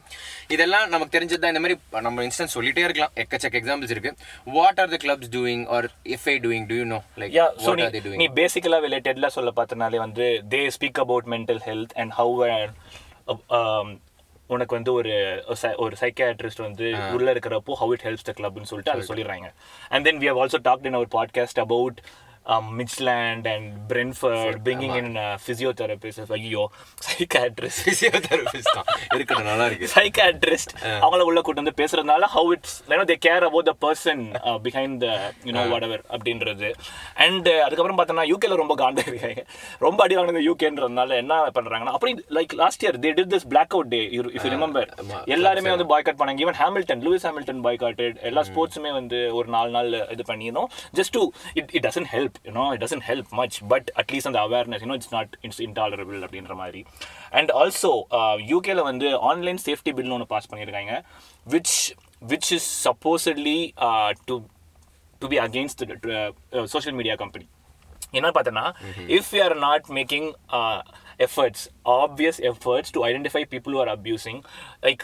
இதெல்லாம் 0.49 0.87
நமக்கு 0.89 1.15
தெரிஞ்சது 1.17 1.41
தான் 1.43 1.53
இந்த 1.55 1.63
மாதிரி 1.65 1.77
நம்ம 2.07 2.25
இன்ஸ்டன்ஸ் 2.27 2.55
சொல்லிட்டே 2.57 2.83
இருக்கலாம். 2.87 3.13
எக்கச்சக்க 3.23 3.61
எக்ஸாம்பிள்ஸ் 3.61 3.93
இருக்கு. 3.95 4.13
What 4.49 4.81
are 4.83 4.91
the 4.93 4.99
clubs 5.05 5.31
doing 5.35 5.65
or 5.69 5.87
FA 6.17 6.35
doing 6.45 6.67
to 6.67 6.77
you 6.81 6.85
know 6.85 6.99
like 7.17 7.35
what 7.63 7.79
நீ 7.79 7.85
ஆர் 7.85 7.95
தே 7.95 8.01
நீ 8.01 8.05
டூயிங் 8.07 8.35
பேசிக்கலாக 8.35 8.85
ரிலேட்டட்ல 8.87 9.29
சொல்ல 9.29 9.51
பார்த்தனாலே 9.59 9.99
வந்து 9.99 10.25
they 10.53 10.61
speak 10.77 11.01
about 11.01 11.29
mental 11.35 11.63
health 11.67 11.95
and 11.97 12.13
how 12.19 12.35
உனக்கு 14.49 14.75
வந்து 14.75 14.93
ஒரு 14.93 15.13
ஒரு 15.77 15.95
சைக்கியாட்ரிஸ்ட் 15.99 16.61
வந்து 16.61 16.87
உள்ள 17.13 17.33
இருக்கிறப்போ 17.33 17.73
ஹவு 17.81 17.91
இட் 17.91 18.01
ஹெல்ப்ஸ் 18.03 18.27
த 18.29 18.33
கிளப்னு 18.37 18.69
சொல்லிட்டு 18.71 18.91
அதை 18.91 19.03
சொல்லிடுறாங்க. 19.07 19.47
And 19.89 20.03
then 20.03 20.17
we 20.17 20.27
have 20.27 20.37
also 20.37 20.65
talked 20.67 20.85
in 20.85 20.93
our 20.93 21.13
podcast 21.17 21.59
about 21.59 21.99
Midtjylland 22.77 23.47
and 23.53 23.69
Brentford 23.91 24.59
bringing 24.67 24.95
in 25.01 25.13
physiotherapist 25.45 26.33
ஐயோ 26.37 26.63
சைக்காட்ரிஸ்ட் 27.07 27.81
பிசியோதெரபிஸ்ட் 27.89 28.71
தான் 28.77 28.89
இருக்கட்டும் 29.15 29.49
நல்லா 29.51 29.65
இருக்கு. 29.69 29.89
சைக்காட்ரிஸ்ட் 29.95 30.73
அவங்கள 31.05 31.27
உள்ள 31.29 31.41
கூட்டு 31.47 31.63
வந்து 31.63 31.75
பேசுறதுனால 31.81 32.29
how 32.35 32.51
it's 32.57 32.75
you know 32.93 33.05
they 33.13 33.17
care 33.27 33.45
about 33.49 33.69
the 33.71 33.75
person 33.85 34.23
behind 34.67 34.97
the 35.05 35.09
you know 35.49 35.63
whatever 35.89 36.03
அப்படின்றது. 36.15 36.71
அண்ட் 37.27 37.49
அதுக்கப்புறம் 37.65 37.99
பார்த்தோன்னா 38.01 38.25
யூகேல 38.33 38.59
ரொம்ப 38.63 38.75
காண்டா 38.83 39.05
இருக்காங்க. 39.11 39.43
ரொம்ப 39.87 39.99
அடி 40.05 40.17
வாங்கினது 40.19 40.45
யூகேன்றதுனால 40.49 41.17
என்ன 41.23 41.41
பண்றாங்கன்னா 41.59 41.95
அப்படி 41.97 42.13
like 42.39 42.55
last 42.63 42.83
year 42.85 42.99
they 43.05 43.13
did 43.19 43.31
this 43.35 43.47
black 43.53 43.75
out 43.77 43.91
day 43.95 44.01
if 44.17 44.45
you 44.45 44.51
remember 44.55 44.89
எல்லாருமே 45.35 45.71
வந்து 45.75 45.89
பாய்காட் 45.93 46.19
பண்ணாங்க. 46.19 46.43
Even 46.45 46.59
Hamilton 46.63 47.03
Lewis 47.07 47.25
Hamilton 47.29 47.61
boycotted 47.67 48.17
எல்லா 48.29 48.43
ஸ்போர்ட்ஸுமே 48.49 48.93
வந்து 48.99 49.19
ஒரு 49.39 49.47
நாலு 49.57 49.71
நாள் 49.77 49.91
இது 50.15 50.25
பண்ணினோம் 50.31 50.69
just 50.99 51.15
to 51.17 51.23
it 51.59 51.71
it 51.77 51.85
doesn't 51.87 52.11
help 52.15 52.37
you know 52.47 52.65
it 52.73 52.81
doesn't 52.83 53.05
help 53.09 53.29
much 53.39 53.57
but 53.73 53.89
at least 54.01 54.29
அந்த 54.31 54.41
awareness 54.47 54.83
you know 54.85 54.97
it's 54.99 55.13
not 55.17 55.33
it's 55.47 55.61
intolerable 55.67 56.21
அப்படின்ற 56.27 56.55
மாதிரி. 56.61 56.81
அண்ட் 57.39 57.51
ஆல்சோ 57.61 57.91
யூகேல 58.51 58.83
வந்து 58.89 59.09
ஆன்லைன் 59.31 59.61
சேஃப்டி 59.67 59.93
பில்னு 59.99 60.15
ஒன்று 60.17 60.29
பாஸ் 60.33 60.49
பண்ணியிருக்காங்க 60.53 60.95
which 61.55 61.75
which 62.31 62.51
is 62.57 62.69
supposedly 62.87 63.59
to 64.29 64.37
to 65.21 65.27
be 65.35 65.39
against 65.47 65.83
social 66.73 66.97
media 67.01 67.15
company 67.23 67.47
என்ன 68.17 68.29
பார்த்தோன்னா 68.35 68.65
if 69.19 69.31
you 69.37 69.43
are 69.47 69.55
not 69.67 69.87
making 69.99 70.27
efforts 71.25 71.63
obvious 72.01 72.39
efforts 72.51 72.91
to 72.95 72.99
identify 73.07 73.43
people 73.53 73.75
are 73.81 73.91
abusing 73.95 74.41
like 74.85 75.03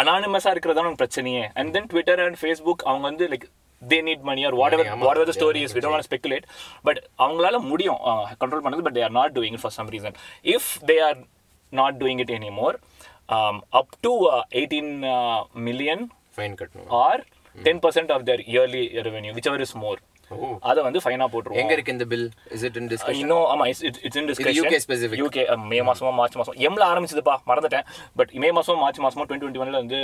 அனானிமஸாக 0.00 0.52
இருக்கிறதா 0.54 0.82
பிரச்சனையே. 1.02 1.44
And 1.58 1.70
then 1.74 1.86
Twitter 1.92 2.20
and 2.24 2.38
Facebook 2.40 2.82
அவங்க 2.88 3.04
வந்து 3.10 3.26
like 3.32 3.46
they 3.82 3.98
need 4.02 4.22
money 4.22 4.44
or 4.44 4.54
whatever 4.76 4.88
whatever 5.18 5.30
the 5.30 5.34
story 5.38 5.62
is 5.66 5.74
we 5.76 5.82
don't 5.86 6.06
speculate 6.08 6.46
but 6.82 7.00
அவங்களால 7.18 7.58
முடியும் 7.62 8.00
control 8.42 8.64
பண்ணது 8.66 8.84
but 8.86 8.96
they 8.98 9.02
are 9.02 9.16
not 9.20 9.34
doing 9.38 9.56
it 9.58 9.64
for 9.64 9.76
some 9.78 9.90
reason 9.90 10.16
if 10.46 10.70
they 10.90 10.96
are 11.00 11.18
not 11.72 11.98
doing 12.02 12.18
it 12.18 12.32
any 12.38 12.50
more 12.52 12.76
up 13.72 13.94
to 14.00 14.12
eighteen 14.52 14.92
million 15.68 16.04
fine 16.38 16.56
கட்டணும். 16.60 16.90
Or 17.00 17.22
ten 17.56 17.80
percent 17.84 18.10
of 18.12 18.24
their 18.26 18.40
yearly 18.52 18.84
revenue 19.06 19.32
whichever 19.50 19.60
is 19.60 19.76
more 19.76 19.98
ஓ 19.98 20.09
அதை 20.60 20.82
வந்து 20.82 21.00
ஃபைனாக 21.04 21.28
போட்டுருவோம். 21.32 21.60
எங்க 21.62 21.72
இருக்கு 21.72 21.92
இந்த 21.92 22.04
bill 22.04 22.30
is 22.50 22.62
it 22.62 22.76
in 22.76 22.88
discussion 22.88 23.20
இன்னும் 23.22 23.46
ஆமா 23.52 23.66
it's 23.66 23.82
it's 23.82 24.16
in 24.16 24.28
discussion 24.28 24.58
UK 24.60 24.80
specific. 24.86 25.18
UK 25.22 25.66
May 25.66 25.82
மாசமா 25.82 26.10
மார்ச் 26.10 26.36
மாசம். 26.36 26.54
எம்ல 26.54 26.82
ஆரம்பிச்சதுப்பா 26.92 27.36
மறந்துட்டேன். 27.46 27.86
பட் 28.16 28.32
மே 28.32 28.52
மாசம் 28.52 28.78
மார்ச் 28.78 28.98
மாசமா 28.98 29.24
டுவெண்ட்டி 29.24 29.44
டுவெண்ட்டி 29.44 29.62
ஒன்ல 29.64 29.70
வந்து 29.70 30.00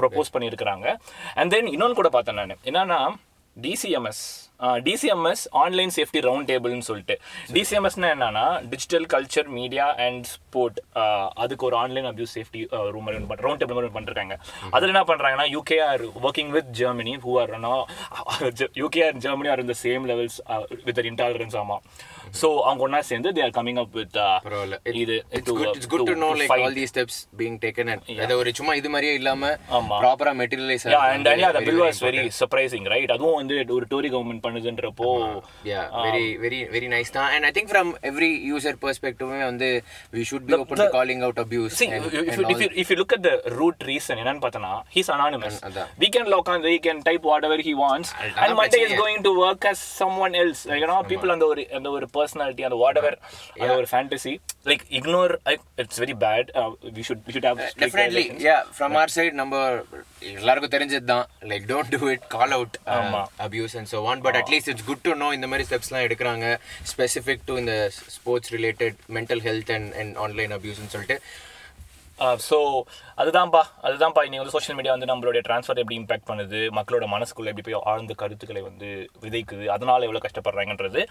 ப்ரொபோஸ் 0.00 0.32
பண்ணியிருக்கிறாங்க. 0.32 0.96
அண்ட் 1.34 1.50
தென் 1.50 1.66
இன்னொன்று 1.66 1.94
கூட 1.94 2.08
பார்த்தேன் 2.08 2.34
நான். 2.34 2.56
என்னன்னா 2.64 3.00
DCMS 3.56 4.22
DCMS 4.86 5.42
online 5.50 5.90
safety 5.96 6.20
round 6.26 6.48
table 6.50 6.86
சொல்லிட்டு. 6.88 7.20
டிசிஎம்எஸ்னா 7.52 8.08
என்னன்னா 8.14 8.44
digital 8.72 9.06
culture 9.14 9.48
media 9.48 9.94
and 10.06 10.24
sport 10.24 10.78
அதுக்கு 11.34 11.66
ஒரு 11.66 11.76
online 11.76 12.08
abuse 12.10 12.34
safety 12.38 12.62
room 12.90 13.08
round 13.46 13.60
table 13.62 13.76
மாதிரி 13.78 13.94
பண்ணிருக்காங்க 13.96 14.36
அதில் 14.70 14.92
என்ன 14.94 15.04
பண்றாங்கன்னா 15.10 15.46
UK 15.56 15.78
are 15.90 16.04
working 16.26 16.48
with 16.48 16.70
Germany 16.72 17.16
who 17.16 17.34
are 17.40 17.54
UK 18.82 19.02
or 19.06 19.18
Germany 19.26 19.48
or 19.48 19.60
இந்த 19.60 19.76
சேம் 19.82 20.06
லெவல்ஸ் 20.12 20.38
வித் 20.84 21.02
இன்டாலரன்ஸ் 21.12 21.56
ஆமா. 21.62 21.78
ஸோ 22.40 22.48
அவங்க 22.64 22.82
ஒன்றா 22.86 23.00
சேர்ந்து 23.08 23.30
they 23.36 23.42
are 23.46 23.54
coming 23.56 23.80
up 23.82 23.94
with 23.98 24.16
இது 25.02 25.16
it's 25.38 25.50
good 25.50 25.66
it's 25.70 25.90
good 25.92 26.06
to 26.10 26.14
know 26.22 26.30
like 26.40 26.52
all 26.56 26.76
the 26.78 26.86
steps 26.92 27.18
being 27.40 27.58
taken 27.64 27.90
at 27.94 28.04
அது 28.24 28.36
ஒரு 28.40 28.52
சும்மா 28.58 28.74
இது 28.80 28.90
மாதிரியே 28.94 29.14
இல்லாம. 29.20 29.52
ப்ராப்பரா 30.02 30.32
materialise 30.40 30.86
yeah 30.94 31.00
and 31.14 31.28
yeah 31.34 31.52
the 31.52 31.64
bill 31.68 31.80
was 31.84 32.00
very 32.08 32.24
surprising 32.40 32.84
right 32.94 33.10
அதுவும் 33.16 33.38
வந்து 33.40 33.56
ஒரு 33.78 33.86
டோரி 33.92 34.10
கவர்மெண்ட் 34.14 34.44
பண்ணுதுன்றப்போ 34.46 35.10
yeah 35.72 35.84
very 36.06 36.26
very 36.44 36.60
very 36.74 36.88
nice 36.88 37.12
தான் 37.18 37.30
and 37.36 37.44
i 37.44 37.54
think 37.56 37.68
from 37.68 37.90
every 38.10 38.32
user 38.54 38.74
perspective 38.86 39.28
வந்து 39.44 39.70
we 40.16 40.24
should 40.24 40.46
be 40.46 40.54
open 40.60 40.76
to 40.76 40.88
calling 40.90 41.22
out 41.26 41.38
abuse 41.38 41.72
See, 41.72 41.88
and, 41.88 42.04
if, 42.04 42.12
you- 42.12 42.24
if, 42.24 42.34
and 42.34 42.42
you, 42.42 42.54
if, 42.54 42.62
you, 42.62 42.70
if 42.82 42.90
you 42.90 42.96
look 42.96 43.12
at 43.12 43.22
the 43.22 43.34
root 43.58 43.78
reason, 43.84 44.14
என்னன்னு 44.20 44.42
பார்த்தனா 44.44 44.72
he's 44.94 45.08
anonymous. 45.10 45.56
அதான். 45.66 45.88
We 45.98 46.08
can 46.08 46.26
log 46.26 46.48
on, 46.48 46.64
he 46.66 46.78
can 46.80 46.98
type 47.02 47.24
whatever 47.24 47.58
he 47.60 47.74
wants, 47.76 48.08
அதான் 48.16 48.40
and 48.44 48.54
Monday 48.54 48.80
is 48.80 48.84
பிரச்சனையே. 48.84 49.00
going 49.02 49.20
to 49.22 49.32
work 49.38 49.64
as 49.64 49.78
someone 50.00 50.34
else. 50.36 50.60
Like, 50.64 50.82
you 50.84 50.90
know, 50.92 50.98
people 51.04 51.30
அந்த 51.30 51.46
ஒரு 51.46 51.62
அந்த 51.78 51.90
ஒரு 51.90 52.06
personality 52.20 52.66
அந்த 52.68 52.78
வாட் 52.82 53.00
எவர் 53.00 53.18
அந்த 53.56 53.72
ஒரு 53.76 53.88
fantasy 53.90 54.34
like 54.70 54.84
ignore 54.98 55.34
it's 55.82 56.00
very 56.02 56.16
bad 56.24 56.50
we 56.96 57.04
should 57.08 57.24
we 57.26 57.34
should 57.36 57.48
have 57.50 57.60
definitely 57.82 58.24
yeah 58.46 58.56
from 58.76 58.96
our 59.02 59.14
side 59.16 59.34
நம்ம 59.40 59.60
எல்லாருக்கும் 60.34 60.74
தெரிஞ்சது 60.74 61.06
தான் 61.06 61.26
like 61.50 61.66
don't 61.68 61.92
do 61.96 62.08
it 62.14 62.26
call 62.34 62.54
out 62.56 62.74
ஆமா. 62.94 63.22
Abuse 63.44 63.76
and 63.78 63.90
so 63.92 64.00
on 64.10 64.22
but 64.26 64.38
at least 64.40 64.70
it's 64.72 64.88
good 64.88 65.04
to 65.04 65.14
know 65.20 65.28
இந்த 65.36 65.48
மாதிரி 65.50 65.66
ஸ்டெப்ஸ்லாம் 65.68 66.06
எடுக்கிறாங்க 66.06 66.46
specific 66.90 67.46
to 67.46 67.56
இந்த 67.58 67.74
sports 68.16 68.52
related 68.56 68.98
mental 69.16 69.44
health 69.46 69.72
and 69.76 69.94
and 70.02 70.18
online 70.24 70.54
அபியூஸ்னு 70.56 70.92
சொல்லிட்டு. 70.94 71.18
ஸோ 72.46 72.56
அதுதான்ப்பா 73.18 73.60
அதுதான்ப்பா 73.82 74.22
இன்னைக்கு 74.24 74.42
வந்து 74.42 74.56
சோஷியல் 74.56 74.76
மீடியா 74.78 74.94
வந்து 74.94 75.08
நம்மளுடைய 75.10 75.42
ட்ரான்ஸ்ஃபர் 75.46 75.80
எப்படி 75.82 75.96
இம்பாக்ட் 76.00 76.28
பண்ணுது 76.30 76.58
மக்களோட 76.78 77.06
மனசுக்குள்ள 77.12 77.52
எப்படி 77.52 77.64
போய் 77.68 77.86
ஆழ்ந்த 77.92 78.14
கருத்துக்களை 78.14 78.62
வந்து 78.62 78.88
விதைக்குது 79.22 79.66
அதனால 79.68 80.06
எவ்வளோ 80.08 80.22
கஷ்டப்படுறாங்கன்றது. 80.24 81.02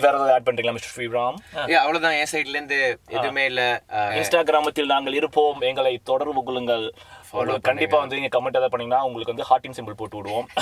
வேற 0.00 0.14
ஏதாவது 0.14 0.32
ஆட் 0.32 0.46
பண்ணுறீங்களா 0.46 0.72
மிஸ்டர் 0.72 0.94
ஸ்ரீராம்? 0.96 1.34
அவ்வளவுதான் 1.52 2.12
என் 2.12 2.30
சைட்ல 2.32 2.48
இருந்து 2.48 2.98
எதுவுமே 3.08 3.44
இல்ல. 3.44 3.82
இன்ஸ்டாகிராமத்தில் 3.92 4.84
நாங்கள் 4.84 5.14
இருப்போம் 5.14 5.60
எங்களை 5.60 6.00
தொடர்பு 6.04 6.44
கொள்ளுங்கள். 6.44 6.92
உங்களுக்கு 7.30 7.60
கண்டிப்பா 7.60 7.98
வந்து 7.98 8.18
நீங்க 8.18 8.38
கமெண்ட் 8.38 8.46
ஏதாவது 8.46 8.68
பண்ணீங்கன்னா 8.68 9.04
உங்களுக்கு 9.04 9.34
வந்து 9.34 9.48
ஹார்ட்டின் 9.50 9.72
சிம்பிள் 9.72 9.96
போட்டு 9.96 10.16
விடுவோம். 10.16 10.48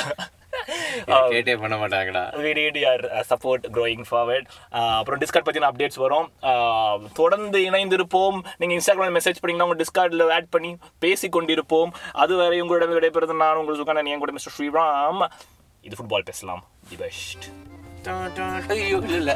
கேட்டே 1.07 1.61
பண்ண 1.61 1.77
மாட்டாங்கடா. 1.77 2.23
We 2.44 2.53
need 2.59 2.77
your 2.79 3.01
uh, 3.05 3.23
support 3.31 3.62
growing 3.73 4.05
forward. 4.11 4.44
Uh, 4.73 4.99
அப்புறம் 4.99 5.20
டிஸ்கார்ட் 5.20 5.49
பற்றின 5.49 5.68
அப்டேட்ஸ் 5.70 6.01
வரும். 6.05 6.33
தொடர்ந்து 7.14 7.59
இணைந்திருப்போம். 7.59 8.40
நீங்கள் 8.57 8.79
இன்ஸ்டாகிராம் 8.79 9.16
மெசேஜ் 9.18 9.40
பண்ணீங்கன்னா 9.40 9.66
உங்கள் 9.66 9.85
டிஸ்கார்டில் 9.85 10.33
ஆட் 10.33 10.49
பண்ணி 10.49 10.77
பேசி 10.99 11.29
கொண்டிருப்போம் 11.29 11.90
அதுவரை 12.12 12.61
உங்களிடம் 12.61 12.97
விடைபெறுது 12.97 13.37
நான் 13.37 13.57
உங்கள் 13.57 13.79
சுகானன் 13.79 14.07
என் 14.07 14.18
கூட 14.18 14.33
மிஸ்டர் 14.33 14.55
ஸ்ரீராம். 14.59 15.27
இது 15.81 15.97
ஃபுட்பால் 16.03 16.25
பேசலாம். 16.25 16.64
தி 16.88 16.97
பெஸ்ட் 16.97 17.44
ஐயோ 18.07 18.99
இல்ல 18.99 19.17
இல்ல 19.17 19.33